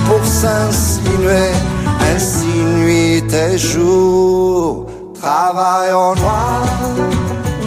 pour 0.06 0.24
s'insinuer, 0.24 1.52
ainsi 2.00 2.46
nuit 2.46 3.34
et 3.34 3.58
jour. 3.58 4.86
Travail 5.14 5.92
en 5.92 6.14
noir, 6.14 6.66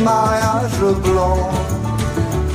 mariage 0.04 0.80
blanc, 1.04 1.50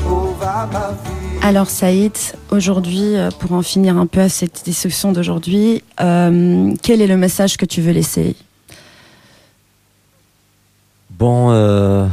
où 0.07 0.35
va 0.41 0.69
ma 0.73 0.89
vie? 0.91 1.43
Alors 1.43 1.69
Saïd, 1.69 2.17
aujourd'hui, 2.51 3.17
euh, 3.17 3.29
pour 3.39 3.53
en 3.53 3.61
finir 3.61 3.99
un 3.99 4.07
peu 4.07 4.21
à 4.21 4.29
cette 4.31 4.65
discussion 4.65 5.13
d'aujourd'hui, 5.13 5.83
euh, 6.01 6.73
quel 6.83 7.03
est 7.03 7.07
le 7.07 7.19
message 7.19 7.59
que 7.59 7.67
tu 7.67 7.83
veux 7.83 7.93
laisser? 7.93 8.35
Bon, 11.11 11.51
euh, 11.51 12.07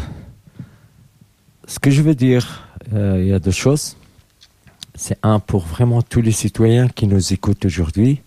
ce 1.65 1.79
que 1.79 1.91
je 1.91 2.01
veux 2.01 2.15
dire, 2.15 2.67
euh, 2.93 3.19
il 3.21 3.27
y 3.27 3.33
a 3.33 3.39
deux 3.39 3.51
choses. 3.51 3.95
C'est 5.03 5.17
un 5.23 5.39
pour 5.39 5.61
vraiment 5.61 6.03
tous 6.03 6.21
les 6.21 6.31
citoyens 6.31 6.87
qui 6.87 7.07
nous 7.07 7.33
écoutent 7.33 7.65
aujourd'hui, 7.65 8.21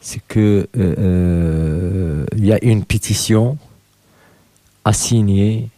c'est 0.00 0.20
que 0.26 0.66
euh, 0.76 0.94
euh, 0.98 2.26
il 2.36 2.44
y 2.44 2.52
a 2.52 2.58
une 2.64 2.84
pétition 2.84 3.56
à 4.84 4.92
signer. 4.94 5.68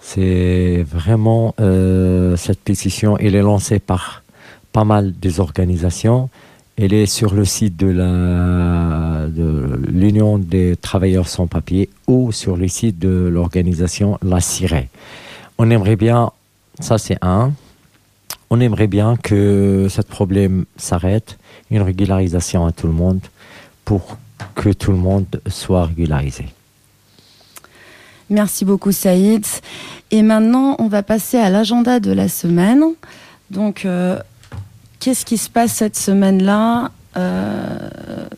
C'est 0.00 0.82
vraiment 0.82 1.54
euh, 1.60 2.34
cette 2.34 2.58
pétition, 2.58 3.16
elle 3.16 3.36
est 3.36 3.42
lancée 3.42 3.78
par 3.78 4.24
pas 4.72 4.82
mal 4.82 5.12
des 5.16 5.38
organisations. 5.38 6.30
Elle 6.76 6.92
est 6.92 7.06
sur 7.06 7.32
le 7.32 7.44
site 7.44 7.76
de 7.76 7.86
la 7.86 9.28
de 9.28 9.80
l'Union 9.86 10.38
des 10.38 10.74
travailleurs 10.74 11.28
sans 11.28 11.46
papier 11.46 11.88
ou 12.08 12.32
sur 12.32 12.56
le 12.56 12.66
site 12.66 12.98
de 12.98 13.28
l'organisation 13.32 14.18
La 14.20 14.40
Cirée. 14.40 14.88
On 15.58 15.70
aimerait 15.70 15.94
bien, 15.94 16.32
ça 16.80 16.98
c'est 16.98 17.18
un, 17.22 17.52
on 18.50 18.60
aimerait 18.60 18.88
bien 18.88 19.16
que 19.16 19.86
ce 19.88 20.02
problème 20.02 20.64
s'arrête, 20.76 21.38
une 21.70 21.82
régularisation 21.82 22.66
à 22.66 22.72
tout 22.72 22.88
le 22.88 22.92
monde 22.92 23.20
pour 23.84 24.16
que 24.54 24.70
tout 24.72 24.90
le 24.90 24.98
monde 24.98 25.40
soit 25.46 25.86
régularisé. 25.86 26.46
Merci 28.28 28.64
beaucoup 28.64 28.92
Saïd. 28.92 29.44
Et 30.10 30.22
maintenant, 30.22 30.76
on 30.78 30.88
va 30.88 31.02
passer 31.02 31.38
à 31.38 31.50
l'agenda 31.50 32.00
de 32.00 32.12
la 32.12 32.28
semaine. 32.28 32.82
Donc, 33.50 33.84
euh, 33.84 34.18
qu'est-ce 34.98 35.24
qui 35.24 35.38
se 35.38 35.48
passe 35.48 35.72
cette 35.72 35.96
semaine-là 35.96 36.90
euh, 37.16 38.28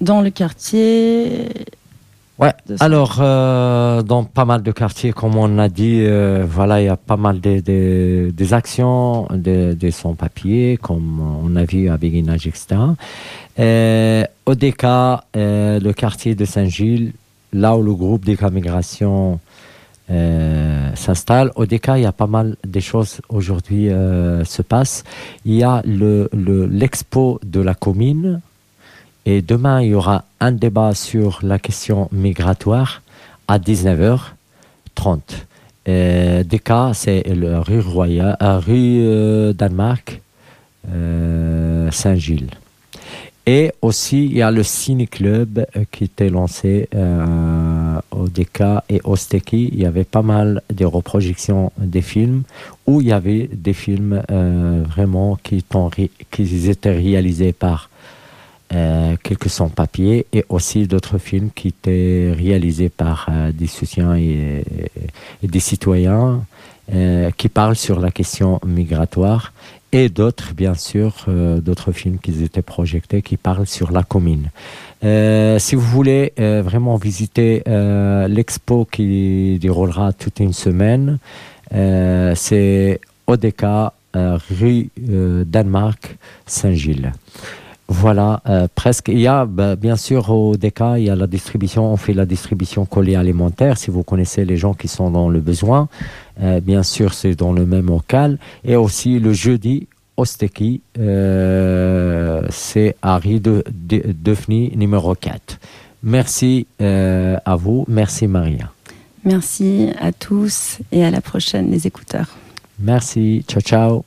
dans 0.00 0.20
le 0.20 0.30
quartier? 0.30 1.48
Ouais. 2.38 2.52
Alors, 2.80 3.16
euh, 3.20 4.02
dans 4.02 4.24
pas 4.24 4.44
mal 4.44 4.62
de 4.62 4.70
quartiers, 4.70 5.12
comme 5.12 5.36
on 5.36 5.58
a 5.58 5.70
dit, 5.70 6.00
euh, 6.04 6.44
voilà, 6.46 6.82
il 6.82 6.84
y 6.84 6.88
a 6.88 6.96
pas 6.98 7.16
mal 7.16 7.40
de, 7.40 7.60
de- 7.60 8.30
des 8.30 8.52
actions 8.52 9.26
de, 9.32 9.72
de 9.72 9.90
sans-papiers, 9.90 10.76
comme 10.80 11.20
on 11.20 11.56
a 11.56 11.64
vu 11.64 11.88
à 11.88 11.96
Béguinage, 11.96 12.46
etc. 12.46 12.66
Euh, 13.58 14.24
ODK, 14.44 14.84
euh, 14.84 15.80
le 15.80 15.92
quartier 15.94 16.34
de 16.34 16.44
Saint-Gilles, 16.44 17.12
là 17.54 17.74
où 17.74 17.82
le 17.82 17.94
groupe 17.94 18.26
des 18.26 18.36
Migration 18.52 19.40
euh, 20.10 20.90
s'installe. 20.94 21.50
Au 21.56 21.64
DK, 21.66 21.88
il 21.96 22.02
y 22.02 22.06
a 22.06 22.12
pas 22.12 22.26
mal 22.26 22.56
de 22.64 22.80
choses 22.80 23.20
aujourd'hui 23.28 23.88
euh, 23.90 24.44
se 24.44 24.62
passent. 24.62 25.04
Il 25.44 25.54
y 25.54 25.64
a 25.64 25.82
le 25.84 26.28
le- 26.32 26.66
l'expo 26.66 27.40
de 27.44 27.60
la 27.60 27.74
commune 27.74 28.40
et 29.26 29.42
demain 29.42 29.82
il 29.82 29.90
y 29.90 29.94
aura 29.94 30.24
un 30.40 30.52
débat 30.52 30.94
sur 30.94 31.40
la 31.42 31.58
question 31.58 32.08
migratoire 32.12 33.02
à 33.48 33.58
19h30. 33.58 35.20
Euh, 35.88 36.42
DK, 36.42 36.94
c'est 36.94 37.22
le 37.28 37.58
rue 37.60 37.80
Royal, 37.80 38.36
euh, 38.42 38.58
rue 38.58 39.00
euh, 39.02 39.52
Danemark, 39.52 40.20
euh, 40.90 41.90
Saint-Gilles. 41.90 42.50
Et 43.48 43.72
aussi, 43.80 44.24
il 44.24 44.36
y 44.38 44.42
a 44.42 44.50
le 44.50 44.64
Ciné 44.64 45.06
Club 45.06 45.66
qui 45.92 46.02
était 46.02 46.30
lancé 46.30 46.88
au 48.10 48.28
DK 48.28 48.62
et 48.88 49.00
au 49.04 49.14
Steki. 49.14 49.70
Il 49.72 49.80
y 49.80 49.86
avait 49.86 50.02
pas 50.02 50.22
mal 50.22 50.62
de 50.74 50.84
reprojections 50.84 51.70
des 51.78 52.02
films 52.02 52.42
où 52.88 53.00
il 53.00 53.06
y 53.06 53.12
avait 53.12 53.48
des 53.52 53.72
films 53.72 54.20
vraiment 54.28 55.38
qui, 55.44 55.64
qui 56.32 56.68
étaient 56.68 56.90
réalisés 56.90 57.52
par 57.52 57.88
quelques 59.22 59.48
sans-papiers 59.48 60.26
et 60.32 60.44
aussi 60.48 60.86
d'autres 60.86 61.18
films 61.18 61.50
qui 61.54 61.68
étaient 61.68 62.32
réalisés 62.36 62.88
par 62.88 63.28
euh, 63.30 63.52
des 63.52 63.66
soutiens 63.66 64.16
et, 64.16 64.64
des 65.42 65.60
citoyens 65.60 66.44
euh, 66.92 67.30
qui 67.36 67.48
parlent 67.48 67.76
sur 67.76 68.00
la 68.00 68.10
question 68.10 68.60
migratoire 68.66 69.52
et 69.92 70.08
d'autres, 70.08 70.52
bien 70.54 70.74
sûr, 70.74 71.24
euh, 71.28 71.60
d'autres 71.60 71.92
films 71.92 72.18
qui 72.18 72.42
étaient 72.42 72.62
projetés 72.62 73.22
qui 73.22 73.36
parlent 73.36 73.66
sur 73.66 73.92
la 73.92 74.02
commune. 74.02 74.50
Euh, 75.04 75.58
si 75.58 75.74
vous 75.74 75.82
voulez 75.86 76.32
euh, 76.38 76.62
vraiment 76.62 76.96
visiter 76.96 77.62
euh, 77.68 78.28
l'expo 78.28 78.84
qui 78.84 79.58
déroulera 79.60 80.12
toute 80.12 80.40
une 80.40 80.52
semaine, 80.52 81.18
euh, 81.72 82.34
c'est 82.34 83.00
ODK, 83.26 83.64
euh, 84.16 84.38
rue 84.60 84.90
euh, 85.10 85.44
Danemark, 85.44 86.16
Saint-Gilles. 86.46 87.12
Voilà, 87.88 88.42
euh, 88.48 88.66
presque. 88.74 89.08
Il 89.08 89.20
y 89.20 89.28
a, 89.28 89.46
bah, 89.46 89.76
bien 89.76 89.96
sûr, 89.96 90.30
au 90.30 90.56
DK, 90.56 90.80
il 90.98 91.04
y 91.04 91.10
a 91.10 91.16
la 91.16 91.26
distribution. 91.26 91.92
On 91.92 91.96
fait 91.96 92.14
la 92.14 92.26
distribution 92.26 92.84
colis 92.84 93.14
alimentaire. 93.14 93.78
Si 93.78 93.90
vous 93.90 94.02
connaissez 94.02 94.44
les 94.44 94.56
gens 94.56 94.74
qui 94.74 94.88
sont 94.88 95.10
dans 95.10 95.28
le 95.28 95.40
besoin, 95.40 95.88
euh, 96.42 96.60
bien 96.60 96.82
sûr, 96.82 97.14
c'est 97.14 97.34
dans 97.34 97.52
le 97.52 97.64
même 97.64 97.86
local. 97.86 98.38
Et 98.64 98.74
aussi 98.74 99.20
le 99.20 99.32
jeudi, 99.32 99.86
au 100.16 100.24
Steki, 100.24 100.80
euh, 100.98 102.42
c'est 102.50 102.96
rue 103.02 103.38
de, 103.40 103.62
de, 103.68 104.36
numéro 104.76 105.14
4. 105.14 105.58
Merci 106.02 106.66
euh, 106.80 107.36
à 107.44 107.56
vous. 107.56 107.84
Merci, 107.88 108.26
Maria. 108.26 108.70
Merci 109.24 109.90
à 110.00 110.12
tous 110.12 110.78
et 110.92 111.04
à 111.04 111.10
la 111.10 111.20
prochaine, 111.20 111.70
les 111.70 111.86
écouteurs. 111.86 112.36
Merci. 112.78 113.44
Ciao, 113.48 113.60
ciao. 113.60 114.04